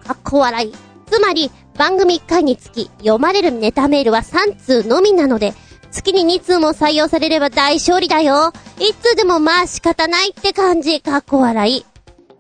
[0.06, 0.74] かっこ笑い。
[1.10, 5.54] つまり、番組1回につき読まれるネタメールは3通のみなので、
[5.98, 8.54] 月に2通も採用されれば大勝利だよ。
[8.78, 11.02] 1通でもまあ仕方ないって感じ。
[11.02, 11.86] かっこ笑い。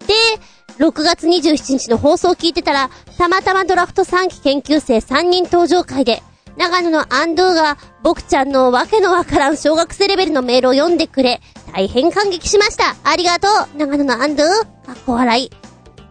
[0.05, 0.13] で、
[0.77, 6.21] 6月27日の放送を聞いてたら、たまたまドラフト3期研究生3人登場会で、
[6.55, 11.41] 長野のアンドゥが、僕ちゃんのわけのわからん小学生レベルのメールを読んでくれ、
[11.73, 12.95] 大変感激しました。
[13.03, 14.47] ありがとう、長野のアンドゥ。
[14.85, 15.49] かっこ笑い。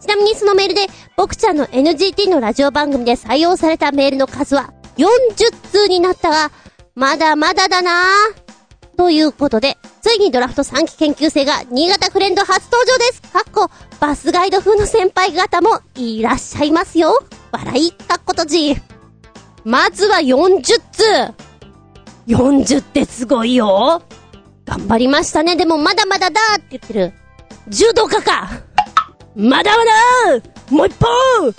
[0.01, 0.87] ちなみにそのメールで、
[1.17, 6.51] 僕ちゃんの NGT のラジオ番組で採用されたメールの数は、40通になったが、
[6.97, 8.97] まだまだだなぁ。
[8.97, 13.21] ということで、ついにドラフト3期研究生が新潟フレンド初登場です。
[13.21, 13.71] かっこ、
[14.01, 17.23] バスガイド風の先輩方もいらっしゃいますよ。
[17.53, 18.75] 笑い、かっことじ。
[19.63, 21.05] まずは40通
[22.29, 24.01] !40 ってすごいよ
[24.65, 25.55] 頑張りましたね。
[25.55, 27.13] でもまだまだだって言ってる。
[27.69, 28.49] 柔道家か
[29.35, 29.93] まだまだ
[30.71, 31.55] もう一本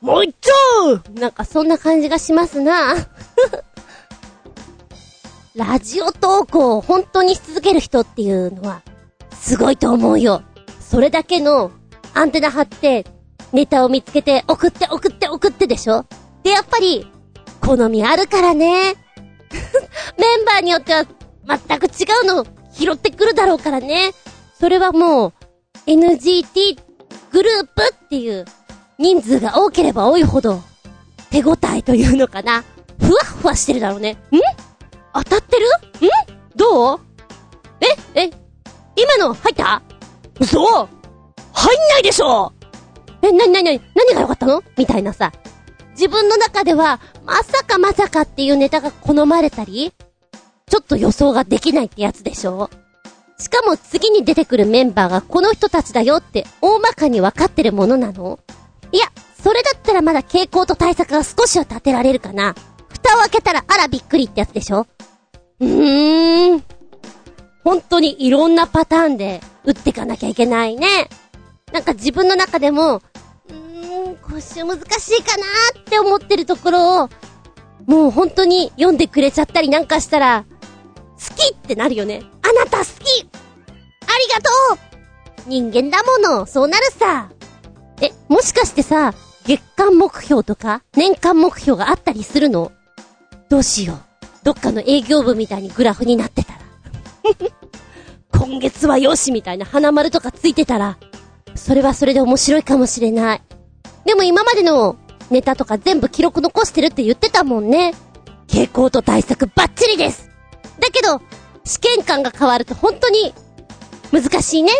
[0.00, 2.94] もう一丁なんかそんな感じがしますな。
[5.58, 8.80] ラジオ投稿を本当にし続ける人っていうのは、
[9.32, 10.42] すごいと思うよ。
[10.78, 11.72] それだけの
[12.14, 13.04] アンテナ張って、
[13.52, 16.06] ネタを見つけて送って送って送ってでしょ？
[16.44, 17.10] で、やっぱり、
[17.60, 18.94] 好みあるからね。
[20.16, 21.04] メンバーによっては
[21.44, 24.12] 全く違うの拾ってくるだろうからね。
[24.60, 25.32] それはもう、
[25.88, 26.78] NGT
[27.32, 28.44] グループっていう
[28.96, 30.62] 人数が多ければ多いほど、
[31.30, 32.62] 手応えというのかな。
[33.00, 34.12] ふわふわしてるだろうね。
[34.12, 34.16] ん？
[35.24, 35.66] 当たってる？
[35.66, 36.08] ん？
[36.56, 37.00] どう？
[38.14, 38.20] え？
[38.20, 38.30] え？
[38.96, 39.82] 今の入った？
[40.38, 40.58] 嘘！
[40.60, 42.52] 入んないでしょ！
[43.22, 44.62] え、なになになに何が良かったの？
[44.76, 45.32] みたいなさ。
[45.90, 49.92] 自分の中では、まさかまさかっていうネタが好まれたり、
[50.70, 52.70] ちょっと予想ができないってやつでしょ？
[53.38, 58.38] しかも次に出てくるメンバーがこの人たちだよって大まかに分かってるものなの？
[58.92, 59.06] いや、
[59.42, 62.54] それだったらまだ傾向と対策が少しは立てられるかな。
[62.88, 64.86] 蓋を開けたらあらびっくりってやつでしょ？
[65.60, 66.64] うーん。
[67.64, 71.08] 本当にいろんなパターンで打ってかなきゃいけないね。
[71.72, 77.08] なんか自分の中でも、うーん、今週難しいかなーって思ってるところを、
[77.86, 80.44] もう本当に読んでくれちゃったりなんかしたら、
[81.18, 82.22] 好きってなるよね。
[82.42, 82.88] あなた好き
[83.22, 87.30] ありがとう人間だもの、そうなるさ。
[88.00, 89.12] え、もしかしてさ、
[89.44, 92.72] 月間目標とか、年間目標があったりするの？
[93.48, 94.07] どうしよう。
[94.48, 96.58] どっかの営業部みたいにグラフになってたら。
[98.46, 100.96] 今月はよしみたいな花丸とかついてたら、
[101.54, 103.42] それはそれで面白いかもしれない。
[104.06, 104.96] でも今までの
[105.28, 107.92] ネタとか全部記録残してるって言ってたもんね。
[108.46, 110.30] 傾向と対策バッチリです
[110.80, 111.20] だけど、
[111.64, 113.34] 試験官が変わると本当に
[114.12, 114.72] 難しいね。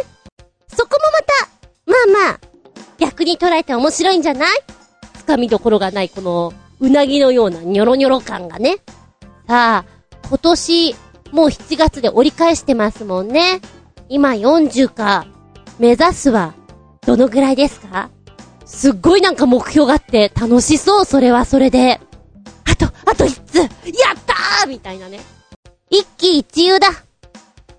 [0.74, 2.40] そこもまた、まあまあ、
[2.96, 4.64] 逆に捉えて面白いんじゃない？
[5.18, 8.78] つかみどころがないこの、うなぎのようなニョロニョロ感がね。
[9.49, 9.84] さあ、
[10.28, 10.94] 今年、
[11.32, 13.62] もう7月で折り返してますもんね。
[14.11, 15.26] 今40か。
[15.78, 16.53] 目指すは、
[17.07, 18.11] どのぐらいですか？
[18.66, 21.99] すっごいなんか目標があって楽しそう、それはそれで。
[22.66, 23.68] あと、あと1つやっ
[24.26, 25.20] たーみたいなね。
[25.88, 26.88] 一喜一憂だ。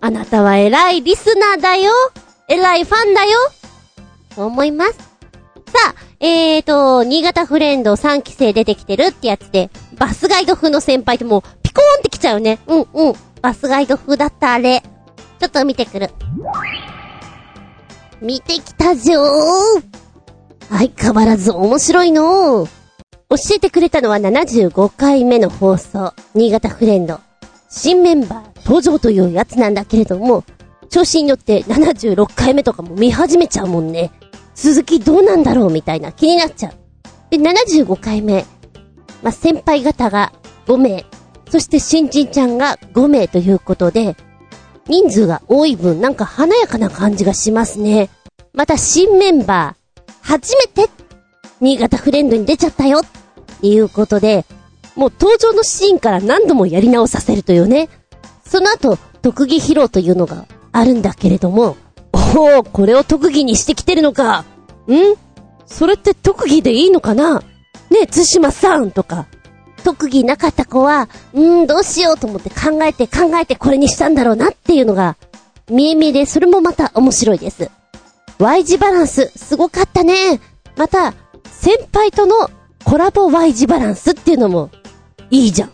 [0.01, 1.91] あなたは偉いリスナーだよ。
[2.47, 3.37] 偉いファンだよ。
[4.33, 4.93] そう思います。
[4.93, 11.43] さあ、えーと、新潟フレンド3期生出てきてるってやつで、バスガイド風の先輩ってもう、
[11.79, 12.59] ピコーンってきちゃうね。
[12.67, 13.13] うんうん。
[13.41, 14.81] バスガイド風だったあれ。
[15.39, 16.09] ちょっと見てくる。
[18.21, 19.83] 見てきたじょー。
[20.69, 27.21] 相変わらず面白いの教えてくれたのは75回目の放送、新潟フレンド。
[27.69, 30.43] 新メンバー登場というやつなんだけれども、
[30.89, 34.11] 調子に乗って76回目とかも見始めちゃうもんね。
[34.53, 36.73] 続きどうなんだろうみたいな気になっちゃう。
[37.29, 38.45] で、75回目。
[39.23, 40.33] まあ、先輩方が
[40.65, 41.05] 5名、
[41.49, 44.15] そして新人ちゃんが5名ということで、
[44.87, 48.09] 人数が多い分なんか華やかな感じがしますね。
[48.53, 50.89] また新メンバー、初めて、
[51.61, 53.01] 新潟フレンドに出ちゃったよっ
[53.61, 54.45] ていうことで、
[54.95, 57.89] もう登場のシーンから何度もやり直させるというね。
[58.45, 61.77] その後、特技披露というのがあるんだけれども、
[62.35, 64.45] おお、これを特技にしてきてるのか。
[64.87, 65.15] ん？
[65.65, 67.39] それって特技でいいのかな？
[67.89, 69.27] ねえ、津島さんとか。
[69.79, 75.17] 特技なかった子は、うーん、どうしようと思って考えて考えてこれにしたんだろうなっていうのが、
[75.69, 77.69] 見え見えで、それもまた面白いです。
[78.39, 80.39] Y 字バランス、すごかったね。
[80.75, 81.13] また、
[81.45, 82.49] 先輩との
[82.83, 84.69] コラボ Y 字バランスっていうのも
[85.29, 85.71] いいじゃん。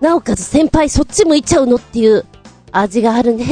[0.00, 2.24] なおかつ先輩そっち向いちゃうのっていう
[2.72, 3.46] 味があるね。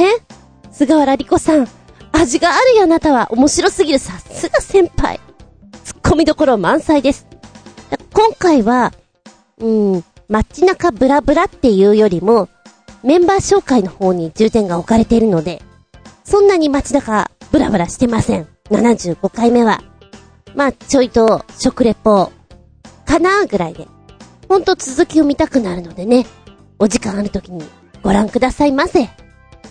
[0.71, 1.67] 菅原莉子さん、
[2.11, 5.19] 味があるよあなたは面白すぎるさすが先輩。
[5.83, 7.27] ツッコミどころ満載です。
[8.13, 8.91] 今回は、
[9.61, 12.49] うん、街中ブラブラっていうよりも、
[13.03, 15.61] メンバー紹介の方に重点が置かれているので、
[16.23, 18.47] そんなに街中ブラブラしてません。
[18.69, 19.81] 75回目は。
[20.55, 22.31] まあ、ちょいと食レポ、
[23.05, 23.87] かなーぐらいで
[24.47, 26.25] ほんと続きを見たくなるのでね、
[26.77, 27.63] お時間ある時に
[28.01, 29.09] ご覧くださいませ。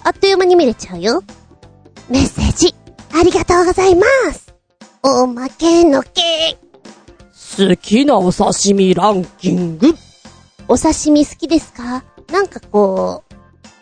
[0.05, 1.22] あっという間に見れちゃうよ。
[2.09, 2.74] メッセージ、
[3.12, 4.55] ありがとうございます。
[5.03, 6.69] おまけのけ。
[7.59, 9.94] 好きなお刺身ランキング。
[10.68, 12.05] お刺身好きですか？
[12.30, 13.24] なんかこ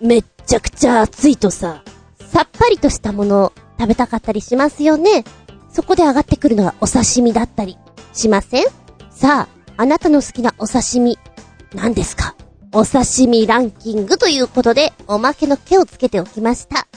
[0.01, 1.83] う、めっちゃくちゃ暑いとさ、
[2.19, 5.23] さっぱりとしたもの食べたかったりしますよね。
[5.71, 7.77] そこで上がってくるのがお刺身だったり
[8.15, 8.65] しません？
[9.11, 11.19] さあ、あなたの好きなお刺身、
[11.75, 12.37] 何ですか？
[12.73, 16.89] お刺身ランキングということで、おまけの毛をつけておきました。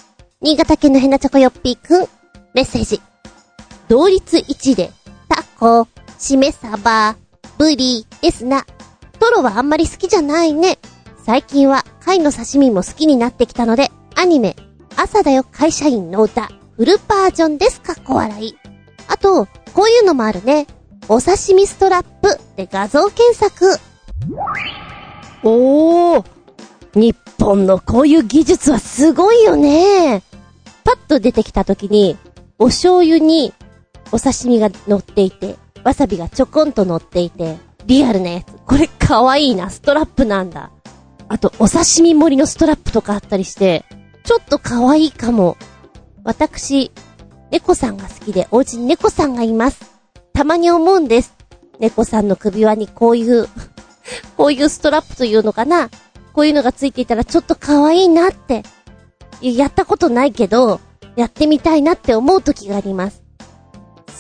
[0.42, 2.08] 新潟県のヘナチョコヨッピーくん、
[2.54, 3.02] メッセージ。
[3.90, 4.90] 同率1で、
[5.28, 5.86] タコ、
[6.22, 7.16] しめ鯖、
[7.58, 8.64] ブリですな。
[9.20, 10.78] トロはあんまり好きじゃないね。
[11.26, 14.56] 最近は貝の刺身も好きになってきたので、アニメ、
[14.96, 17.82] 朝だよ会社員の歌、フルバージョンです。
[17.82, 18.56] かっこ笑い。
[19.08, 20.68] あと、こういうのもあるね。
[21.10, 23.80] お刺身ストラップで画像検索。
[25.44, 26.26] おー。
[26.94, 30.22] 日本のこういう技術はすごいよね。
[30.84, 32.16] パッと出てきた時に、
[32.60, 33.54] お醤油に
[34.12, 38.54] お刺身が乗っていて、わさびがちょこんと乗っていて、リアルなやつ。
[38.66, 39.70] これかわいいな。
[39.70, 40.72] ストラップなんだ。
[41.28, 43.86] あと、お刺身盛りのストラップとかあったりして、
[44.24, 45.58] ちょっとかわいいかも。
[46.24, 46.92] 私、
[47.52, 49.92] 猫さんが好きで、お家に猫さんがいます。
[50.34, 51.34] たまに思うんです。
[51.80, 53.48] 猫さんの首輪にこういう
[54.38, 55.90] こういうストラップというのかな
[56.34, 58.64] こういうのがついていたらちょっと可愛いなって。
[59.42, 60.80] やったことないけど、
[61.16, 63.21] やってみたいなって思う時があります。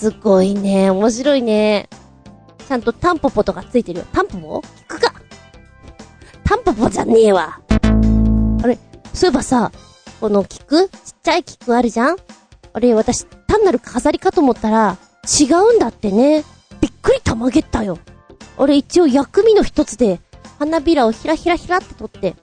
[0.02, 0.89] すごいね。
[0.89, 1.88] 面白いね。
[2.68, 4.06] ちゃんとタンポポとかついてるよ。
[4.12, 4.60] タンポポ？
[4.60, 5.14] 聞くか？
[6.43, 7.62] タンポポじゃねえわ。
[8.64, 8.80] あれ、
[9.14, 9.72] そういえばさ、
[10.20, 10.91] この菊ちっ
[11.22, 12.18] ちゃい菊あるじゃん？
[12.74, 14.97] あれ、私、単なる飾りかと思ったら、
[15.39, 16.45] 違うんだってね。
[16.80, 17.99] びっくりたまげったよ。
[18.58, 20.20] あれ一応薬味の一つで、
[20.58, 22.36] 花びらをひらひらひらって取って、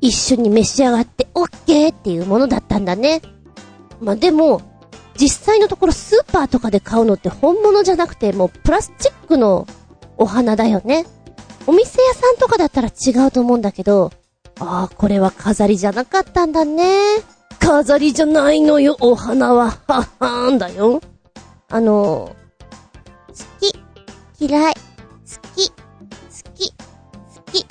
[0.00, 3.22] 一緒に召し上がってオッケーっていうものだったんだね。
[4.00, 4.62] まあ、でも、
[5.18, 9.66] 実際のところスーパーとかで買うのって本物じゃなくてもうプラスチックの
[10.16, 11.06] お花だよね。
[11.66, 14.10] お店屋さんとかだったら違うと思うんだけど、
[14.58, 16.96] ああ、これは飾りじゃなかったんだね。
[17.58, 19.78] 飾りじゃないのよ、お花は。
[19.86, 21.00] ははーんだよ。
[21.68, 22.34] あの、
[23.28, 23.72] 好き、
[24.38, 24.80] 嫌い、好
[25.54, 25.74] き好
[26.54, 27.66] き、好き、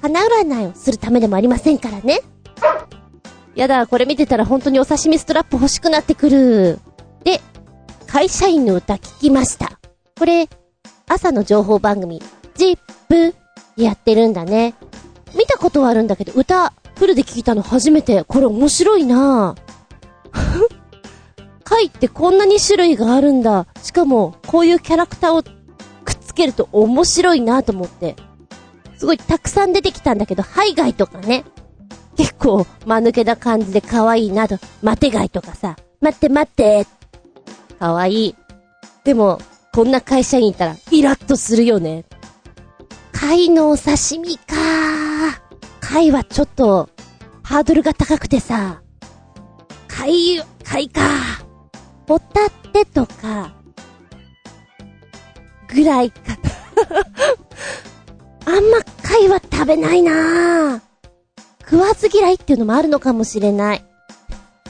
[0.00, 2.20] 花占いをするためでもありませんからね。
[3.54, 6.78] やだ、これ見てたら本当にお刺身ストラップ欲しくなってくる。
[7.24, 7.40] で、
[8.06, 9.78] 会社員の歌聞きました。
[10.18, 10.48] これ、
[11.08, 12.22] 朝の情報番組、
[12.54, 12.78] ジッ
[13.08, 13.34] プ
[13.76, 14.74] やってるんだね。
[15.34, 18.24] 見たことはあるんだけど、歌、フルで聞いたの初めて。
[18.24, 20.68] これ面白いなぁ。
[21.64, 23.66] 貝ってこんなに種類があるんだ。
[23.82, 28.16] しかも、こういうキャラクターをくっつけると面白いなと思って。
[28.96, 31.44] すごいたくさん出てきたんだけど、ハイガイとかね。
[32.16, 36.86] 結構、間抜けな感じで可愛いなと、待てガイとかさ、待って待って、
[37.78, 38.36] 可愛い。
[39.04, 39.40] でも、
[39.72, 42.04] こんな会社員いたら、イラッとするよね。
[43.12, 44.56] 貝のお刺身か
[45.80, 46.90] 貝はちょっと、
[47.42, 48.82] ハードルが高くてさ、
[49.88, 51.02] 貝、貝か
[52.06, 53.54] ホタテとか、
[55.68, 56.36] ぐらいか。
[58.44, 60.91] あんま貝は食べないなぁ。
[61.62, 63.84] 食わず嫌いっていうのもあるのかもしれない。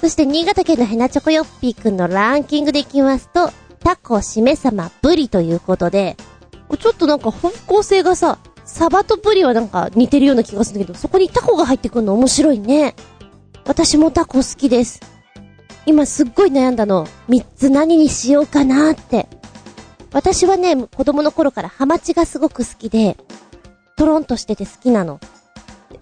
[0.01, 3.51] そして新潟県のヘナチョコヨッピーくんのランキングでいきますと、
[3.85, 6.17] タコ、しめ様、ブリということで、
[6.79, 12.95] ちょっとなんか方向性がさ、サバとブリはなんか似てるような気がするんだけど、そこにタコが入ってくるの面白いね。
[13.65, 15.01] 私もタコ好きです。
[15.87, 17.07] 今すっごい悩んだの。
[17.29, 19.29] 三つ何にしようかなって。
[20.13, 23.17] 私はね、子供の頃からハマチがすごく好きで、
[23.97, 25.21] トロンとしてて好きなの。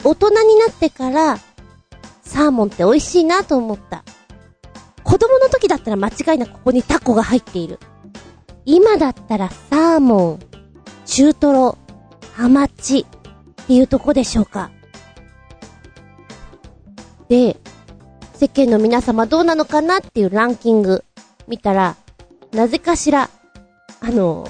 [0.04, 1.38] 大人になってから、
[2.22, 4.04] サーモンって美味しいなと思った。
[5.02, 7.78] 子供の時だったら間違いなくここにタコが入っている。
[8.64, 10.40] 今だったらサーモン、
[11.06, 11.78] 中トロ、
[12.34, 14.70] ハマチっていうとこでしょうか。
[17.28, 17.56] で、
[18.34, 21.04] 世間の皆様どうなのかなっていうランキング
[21.46, 21.96] 見たら、
[22.52, 23.28] なぜかしら、
[24.00, 24.48] あの、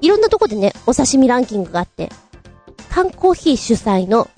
[0.00, 2.10] いろんなとこでね、お刺身ランキングがあって、
[2.90, 4.28] 缶コーヒー主催の、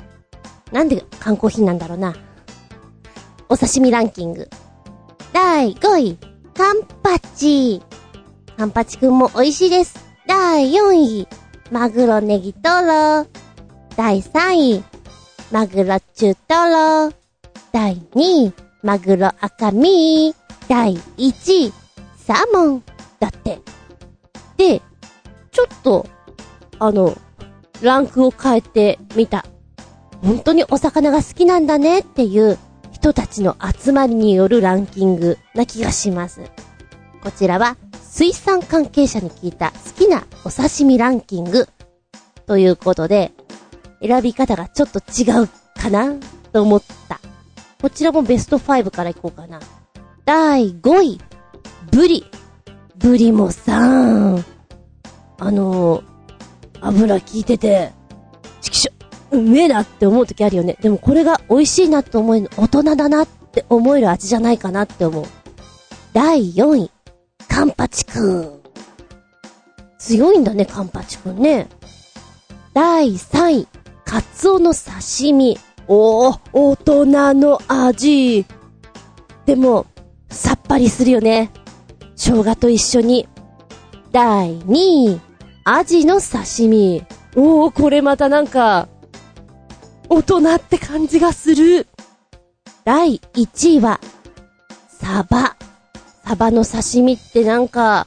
[0.74, 2.16] なんで缶コーヒーなんだろうな。
[3.48, 4.50] お刺身ランキング。
[5.32, 6.18] 第5位、
[6.52, 7.80] カンパチ。
[8.56, 9.94] カンパチくんも美味しいです。
[10.26, 11.28] 第4位、
[11.70, 13.24] マグロネギトロ。
[13.94, 14.84] 第3位、
[15.52, 16.54] マグロ中ト
[17.08, 17.12] ロ。
[17.70, 18.52] 第2位、
[18.82, 20.34] マグロ赤身。
[20.66, 21.72] 第1位、
[22.16, 22.82] サーモン。
[23.20, 23.60] だって。
[24.56, 24.82] で、
[25.52, 26.04] ちょっと、
[26.80, 27.16] あの、
[27.80, 29.46] ランクを変えてみた。
[30.24, 32.58] 本当にお魚が好きなんだねっていう
[32.90, 36.40] 人たちの集まりによるランキングな気がします。
[37.22, 41.68] こちらは水産関係者に聞いた好きなお刺身ランキング
[42.46, 43.32] ということで、
[44.00, 45.48] 選び方がちょっと違う
[45.80, 46.14] かな
[46.52, 47.20] と思った。
[47.82, 49.60] こちらもベスト5からいこうかな。
[50.24, 51.20] 第5位、
[51.90, 52.24] ブリ。
[52.96, 54.44] ブリもさーん
[55.38, 56.04] あのー、
[56.80, 57.92] 油効いてて、
[58.62, 58.93] チキショ、
[59.34, 60.76] うめえなって思う時あるよね。
[60.80, 65.24] でもこれが美味しいなって思える大人だなって思える味じゃないかなって思う。
[66.12, 66.90] 第4位、
[67.48, 68.60] カンパチくん。
[69.98, 71.68] 強いんだね、カンパチくんね。
[72.72, 73.68] 第3位、
[74.04, 75.58] カツオの刺身。
[75.86, 78.46] おー、大人の味。
[79.46, 79.86] でも、
[80.30, 81.50] さっぱりするよね。
[82.16, 83.28] 生姜と一緒に。
[84.12, 84.74] 第2
[85.14, 85.20] 位、
[85.64, 87.04] アジの刺身。
[87.36, 88.88] おー、これまたなんか、
[90.08, 91.86] 大人って感じがする。
[92.84, 94.00] 第1位は、
[94.88, 95.56] サバ。
[96.24, 98.06] サバの刺身ってなんか、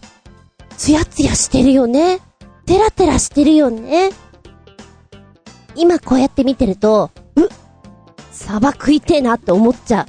[0.77, 2.19] ツヤツヤしてるよね。
[2.65, 4.11] テラテラしてるよね。
[5.75, 7.41] 今こうやって見てると、う
[8.31, 10.07] サバ食いてえなって思っちゃ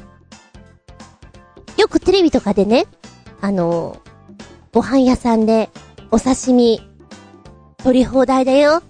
[1.77, 1.81] う。
[1.81, 2.87] よくテレビとかでね、
[3.41, 4.01] あの
[4.73, 5.71] ご飯屋さんで、
[6.11, 6.81] お刺身、
[7.83, 8.83] 取り放題だよ。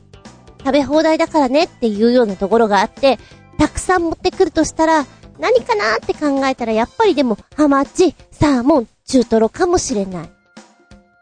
[0.69, 3.19] 食べ放題だからねっていうようなところがあって、
[3.57, 5.07] たくさん持ってくるとしたら、
[5.39, 10.31] 何かなって考えたらやっぱりでも、ハマチ、サーモン、中トロかもしれない。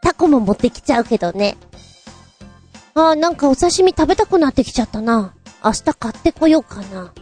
[0.02, 1.56] タコも持ってきちゃうけどね。
[2.94, 5.32] あーなんかお刺身食べたくなってきちゃったな。
[5.64, 7.12] 明日買ってこようかな。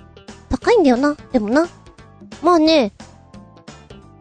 [0.48, 1.68] 高いんだよな、でもな。
[2.42, 2.92] まあね、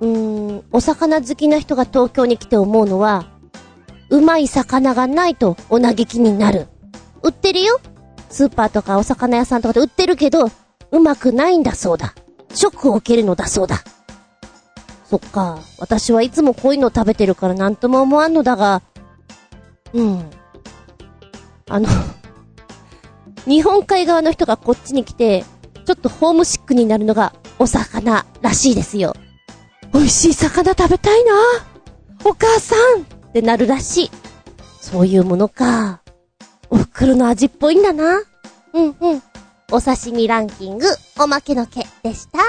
[0.02, 3.28] うーん、お魚好きな人が東京に来て思うのは、
[4.10, 6.68] うまい魚がないとお嘆きになる。
[7.26, 7.80] 売ってるよ
[8.34, 10.50] スーパーとかお魚屋さんとかで売ってるけど、
[10.92, 12.16] うまくないんだそうだ。
[12.52, 13.84] ショックを受けるのだそうだ。
[15.06, 15.60] そっか。
[15.78, 18.82] 私はいつもこういうの食べてるからなんとも思わんのだが、
[19.94, 20.32] うん。
[21.70, 21.88] あの
[23.46, 25.46] 日本海側の人がこっちに来て、
[25.86, 29.16] ちょっとホームシックになるのがお魚らしいですよ。
[29.94, 31.34] 美味しい魚食べたいな
[32.26, 34.12] お母さんってなるらしい。
[34.82, 36.03] そういうものか。
[36.74, 38.24] お袋の味っぽいんだな。
[38.74, 39.22] うんうん。
[39.72, 40.88] お刺身ランキング、
[41.20, 42.40] おまけの毛でした。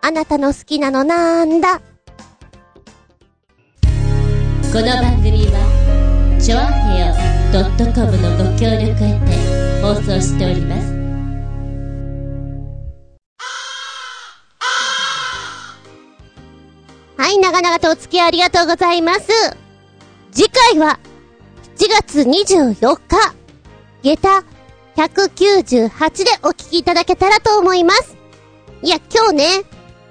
[0.00, 1.82] あなたの好きなのなんだこ
[4.72, 6.62] の番組は、ちょあ
[6.94, 7.14] へよ
[7.92, 10.88] .com のご協力へて放送しております。
[17.18, 19.28] はい、長々とお付き合いありがとうございます。
[20.32, 20.98] 次回は、
[21.76, 23.37] 7月24日、
[24.02, 24.44] 下駄
[24.96, 28.16] 198でお聞きいただけたらと思います。
[28.82, 29.48] いや、今日ね、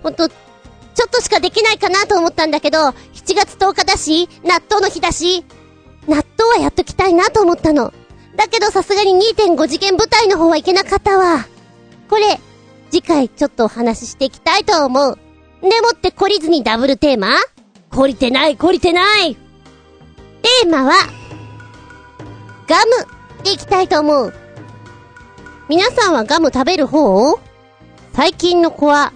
[0.03, 2.93] ほんと、ちょっとしかできないかなと思ったんだけど、7
[3.35, 5.45] 月10日だし、納豆の日だし、
[6.07, 7.93] 納豆はやっときたいなと思ったの。
[8.35, 11.45] だけどさすがに2.5次元舞台の方はいけなかったわ。
[12.09, 12.39] これ、
[12.89, 15.19] 次回ちょっとお話ししていきたいと思う。
[15.61, 17.29] でもって懲りずにダブルテーマ？
[17.91, 20.93] 懲りてない、懲りてないテーマは、
[22.67, 24.33] ガムでいきたいと思う。
[25.69, 27.39] 皆さんはガム食べる方
[28.13, 29.13] 最近の子は、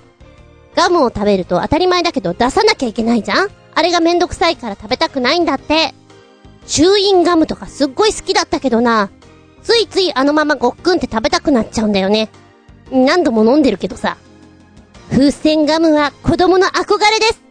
[0.75, 5.93] ガムを食べると当たり前だけど出さなきゃいけないじゃんあれがめんどくさいから食べたくないんだって。
[6.67, 9.09] チューインガムとかすっごい好きだったけどな。
[9.63, 12.29] ついついあのままごっくんって食べたくなっちゃうんだよね。
[12.91, 14.17] 何度も飲んでるけどさ。
[15.09, 17.41] 風船ガムは子供の憧れです。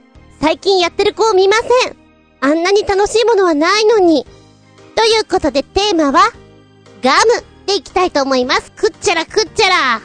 [0.40, 1.96] 最近やってる子を見ません。
[2.40, 4.26] あんなに楽しいものはないのに。
[4.94, 6.32] ということでテーマは、
[7.02, 8.72] ガムでいきたいと思います。
[8.72, 10.00] くっちゃらくっちゃら。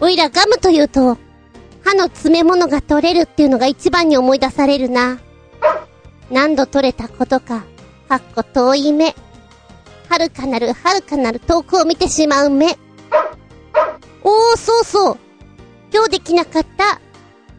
[0.00, 1.18] おいらガムというと、
[1.84, 5.18] 歯の詰め物が取れるっていうのが一番に思い出されるな。
[6.30, 7.64] 何度取れたことか、
[8.08, 9.14] かっこ遠い目。
[10.08, 12.78] はるかなるはるかなる遠くを見てしまう目。
[14.24, 15.18] おー、そうそう。
[15.92, 17.00] 今日できなかった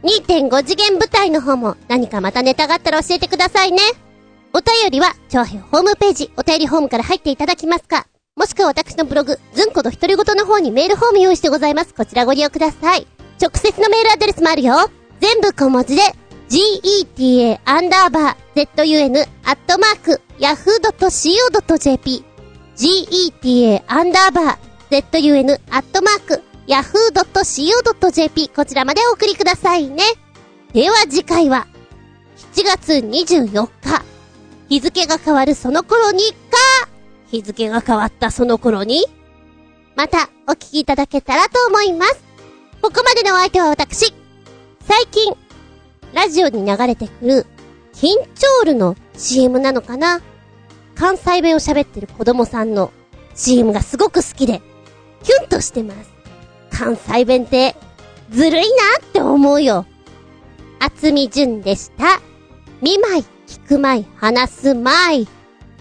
[0.04, 3.80] 2.5次元舞台の方も何かまたネタがあったら教えてくださいね。
[4.54, 8.08] お便りは、長編ホームページ、お便りホームから入っていただきますか。
[8.40, 11.94] もしくは私のブログ、ずんこの独り言の方にメールフォーム用意してございます。
[11.94, 13.06] こちらご利用ください。
[13.38, 14.90] 直接のメールアドレスもあるよ。
[15.20, 16.04] 全部小文字で、
[16.48, 22.24] geta アンダーバー zun アットマーク yahoo.co.jp
[22.78, 30.02] geta アンダーバー zun アットマーク yahoo.co.jp こちらまでお送りくださいね。
[30.72, 31.68] では次回は、
[32.54, 34.02] 7月24日、
[34.70, 36.89] 日付が変わるその頃にか、
[37.32, 39.06] 日付が変わったその頃に、
[39.96, 42.24] またお聞きいただけたらと思います。
[42.82, 44.14] ここまでのお相手は私。
[44.82, 45.34] 最近、
[46.14, 47.46] ラジオに流れてくる、
[47.94, 50.22] 緊張ルの CM なのかな？
[50.96, 52.92] 関西弁を喋ってる子供さんの
[53.36, 54.62] CM がすごく好きで、
[55.24, 56.10] キュンとしてます。
[56.72, 57.76] 関西弁って、
[58.32, 58.68] ずるいな
[59.06, 59.86] って思うよ。
[60.80, 62.22] 厚み純でした。
[62.82, 65.28] 見舞い、聞く舞い、話す舞い。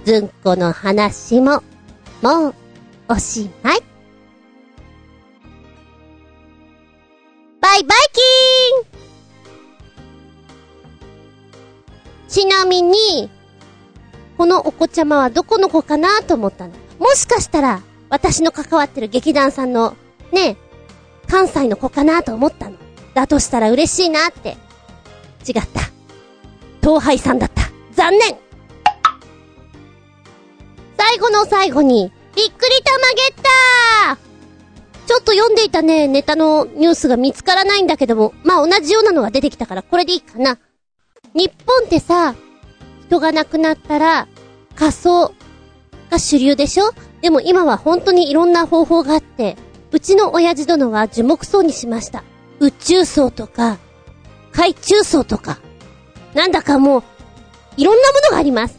[0.09, 1.62] ずんこの話も、
[2.22, 2.55] もう、
[3.10, 3.80] おしまい。
[7.60, 8.97] バイバイキー
[12.24, 13.28] ンちなみに、
[14.39, 16.72] このお子ちゃまはどこの子かなと思ったの。
[16.98, 19.94] もしかしたら、私の関わってる劇団さんの
[20.32, 20.56] ね、
[21.28, 22.78] 関西の子かなと思ったの。
[23.12, 24.56] だとしたら嬉しいなって。
[25.47, 25.82] 違った。
[26.80, 27.64] 東海さんだった。
[27.93, 28.47] 残念
[30.98, 34.18] 最後の最後に、びっくりたまげった
[35.06, 40.58] ちょっと読んでいたね、ネタのニュースが見つからないんだけども、まあ同じようなのが出てきたからこれでいいかな。
[41.34, 42.34] 日本ってさ、
[43.06, 44.28] 人が亡くなったら、
[44.74, 45.32] 仮装
[46.10, 46.92] が主流でしょ？
[47.22, 49.56] でも今は本当にいろんな方法があって、
[49.92, 52.22] うちの親父殿は樹木葬にしました。
[52.60, 53.78] 宇宙葬とか、
[54.52, 55.58] 海中葬とか、
[56.34, 57.02] なんだかもう、
[57.76, 58.78] いろんなものがあります。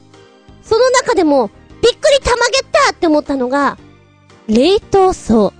[0.61, 1.49] その中でも、
[1.81, 3.77] びっくりたまげったって思ったのが、
[4.47, 5.53] 冷凍層。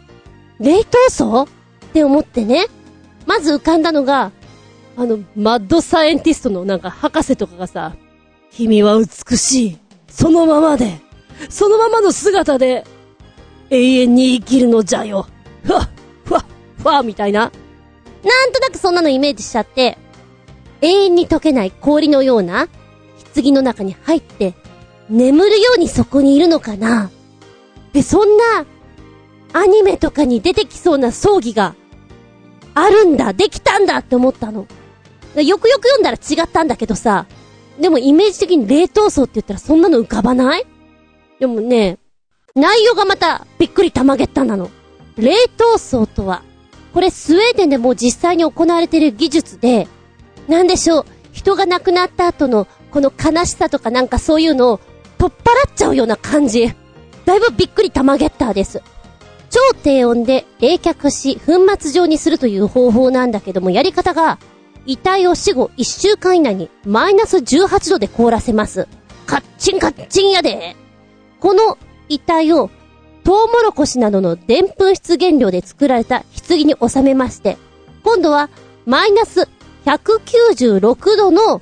[0.60, 1.48] 冷凍層っ
[1.94, 2.66] て思ってね。
[3.26, 4.32] まず浮かんだのが、
[4.98, 7.96] あの、マッドサイエンティストのなんか博士とかがさ、
[8.52, 9.78] 君は美しい。
[10.08, 11.00] そのままで。
[11.50, 12.84] そのままの姿で、
[13.70, 15.28] 永遠に生きるのじゃよ。
[15.64, 15.88] ふわ、
[16.26, 16.46] ふわ、
[16.78, 17.42] ふわ、みたいな。
[17.42, 19.98] なんとなくそんなのイメージしちゃって、
[20.82, 22.68] 永遠に溶けない氷のような、
[23.36, 24.54] 棺の中に入って、
[25.10, 27.10] 眠るようにそこにいるのかな？
[27.94, 28.66] で、そんな、
[29.54, 31.76] アニメとかに出てきそうな葬儀が、
[32.76, 34.68] あるんだ、できたんだって思ったの。
[35.36, 37.26] よくよく読んだら違ったんだけどさ、
[37.80, 40.66] でもイメージ的に冷凍層って言ったらそんなの浮かばない？
[41.40, 41.98] でもね、
[42.56, 44.70] 内容がまたびっくりたまげったなの。
[45.18, 46.44] 冷凍層とは、
[46.94, 49.88] これスウェーデンでも実際に行われている技術で、
[50.48, 54.80] なんでしょう、人が亡くなった後のこの悲しさとかなんかそういうのを
[55.20, 56.74] 取っ払っちゃうような感じ。
[57.26, 58.82] だいぶびっくりたまげったです。
[59.52, 64.40] 超低温で冷却し粉末状にするという方法なんだけども、やり方が、
[64.86, 68.88] 遺体を死後1週間以内にマイナス18度で凍らせます。
[69.28, 70.76] カッチンカッチンやで。
[71.40, 71.78] この
[72.08, 72.70] 遺体を
[73.24, 77.58] トウモロコシなどの澱粉質原料で作られた棺に収めまして、
[78.04, 78.50] 今度は
[78.86, 79.48] マイナス
[79.86, 81.62] 196度の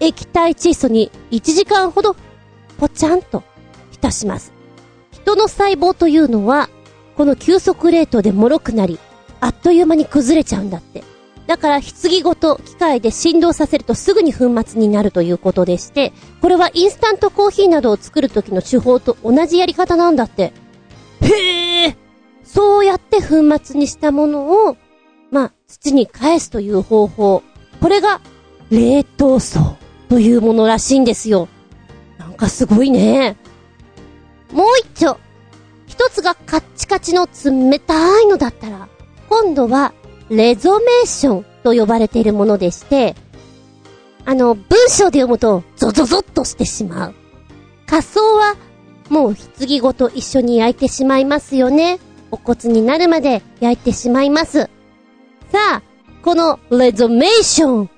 [0.00, 2.14] 液体窒素に1時間ほど
[2.78, 3.42] ポチャンと
[3.90, 4.52] 浸します。
[5.10, 6.70] 人の細胞というのは、
[7.16, 8.98] この急速冷凍で脆くなり、
[9.40, 11.04] あっという間に崩れちゃうんだって。
[11.46, 20.52] だから、棺ごと機械で振動させるとすぐに粉末になるということでして、これはインスタントコーヒーなどを作る時の手法と同じやり方なんだって。
[21.22, 21.96] へえ
[22.44, 24.76] そうやって粉末にしたものを、
[25.30, 27.42] まあ、土に返すという方法。
[27.80, 28.20] これが、
[28.70, 29.76] 冷凍層
[30.08, 31.48] というものらしいんですよ。
[32.38, 33.36] なんかすごいね。
[34.52, 35.18] もう一丁。
[35.88, 38.88] 一つがカッチカチの冷たいのだったら、
[39.28, 39.92] 今度は、
[40.30, 43.16] レゾメーションと呼ばれているものでして、
[44.24, 47.14] あの、文章で読むと、ゾゾゾッとしてしまう。
[47.86, 48.54] 仮装は、
[49.08, 51.98] もう棺ごと一緒に焼いてしまいますよね。
[52.30, 54.70] お骨になるまで焼いてしまいます。
[55.50, 55.82] さあ、
[56.22, 57.90] このレゾメーション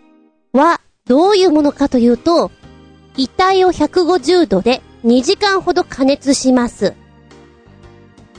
[0.55, 2.51] はどういうものかというと、
[3.17, 6.95] 遺体を150度で2時間ほど加熱します。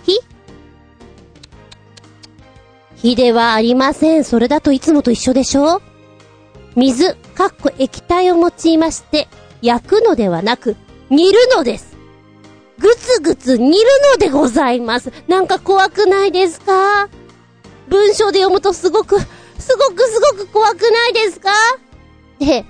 [0.03, 0.19] 火？
[2.95, 4.23] 火ではありません。
[4.23, 5.81] それだといつもと一緒でしょ？
[6.75, 9.27] 水、かっこ液体を用いまして、
[9.61, 10.77] 焼くのではなく、
[11.09, 11.97] 煮るのです。
[12.79, 15.11] ぐつぐつ煮るのでございます。
[15.27, 17.09] なんか怖くないですか？
[17.89, 19.25] 文章で読むとすごく、す
[19.77, 21.49] ごくすごく怖くないですか？
[22.39, 22.65] で、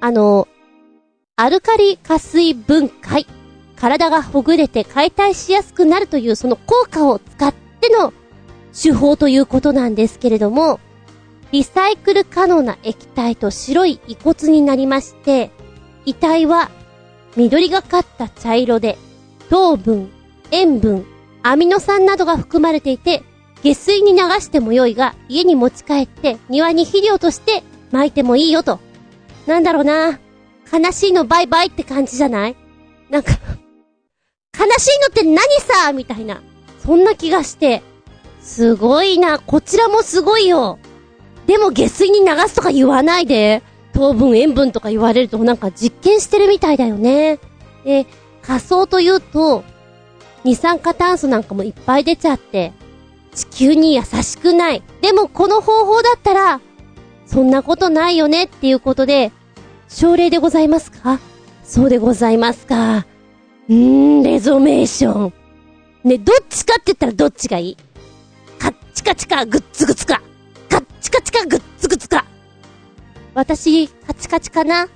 [0.00, 0.46] あの、
[1.36, 3.26] アルカリ加水分解。
[3.74, 8.12] 体がほぐれて解体しやすくなるというその効果を使っての
[8.72, 10.78] 手法ということなんですけれども、
[11.50, 15.50] リサイクル可能な液体と白い遺骨になりまして、
[16.04, 16.70] 遺体は
[17.36, 18.96] 緑がかった茶色で、
[19.50, 20.12] 糖分、
[20.52, 21.04] 塩分、
[21.42, 23.24] アミノ酸などが含まれていて、
[23.64, 28.78] 下水に流しても良いが、家に持ち帰って庭に肥料として撒いてもいいよと。
[29.46, 30.20] なんだろうな。
[30.72, 32.56] 悲しいのバイバイって感じじゃない？
[33.10, 33.32] なんか
[34.58, 35.92] 悲しいのって何さ？
[35.92, 36.40] みたいな。
[36.78, 37.82] そんな気がして。
[38.40, 39.38] すごいな。
[39.38, 40.78] こちらもすごいよ。
[41.46, 43.62] でも下水に流すとか言わないで。
[43.92, 47.38] 糖分、塩分とか言われるとなんか実験してるみたいだよね。
[47.84, 48.06] で、
[48.40, 49.64] 仮想というと、
[50.44, 52.72] 二酸化炭素なんかもいっぱい出ちゃって、
[53.34, 54.82] 地球に優しくない。
[55.02, 56.60] でもこの方法だったら、
[57.26, 59.30] そんなことないよねっていうことで、
[59.94, 61.20] 奨励でございますか？
[61.62, 63.06] そうでございますか。
[63.68, 65.32] うーん、レゾメーション。
[66.04, 67.76] ね、どっちかって言ったらどっちがいい？
[68.58, 70.20] カッチカチか、グッツグツか。
[70.68, 72.24] カッチカチか、グッツグツか。
[73.34, 74.88] 私、カチカチかな？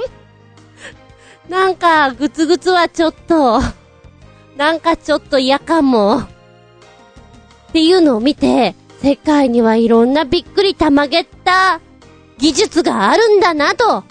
[1.48, 3.60] なんか、グツグツはちょっと、
[4.56, 6.18] なんかちょっと嫌かも。
[6.18, 6.26] っ
[7.72, 11.80] ていうのを見て、世界にはいろんなびっくりたまげった
[12.40, 14.04] 技術があるんだなと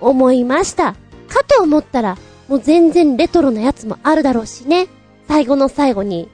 [0.00, 0.94] 思いました。
[1.28, 2.18] かと思ったら、
[2.48, 4.88] もう全然レトロなやつもあるだろうしね。
[5.28, 6.28] 最後の最後に、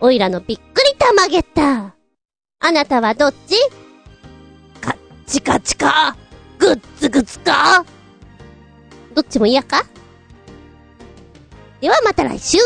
[0.00, 1.94] おいらのびっくりたまげた。
[2.60, 3.56] あなたはどっち？
[4.80, 4.96] カッ
[5.26, 6.16] チカチか
[6.58, 7.84] グッツグツか
[9.14, 9.84] どっちも嫌か？
[11.80, 12.58] ではまた来週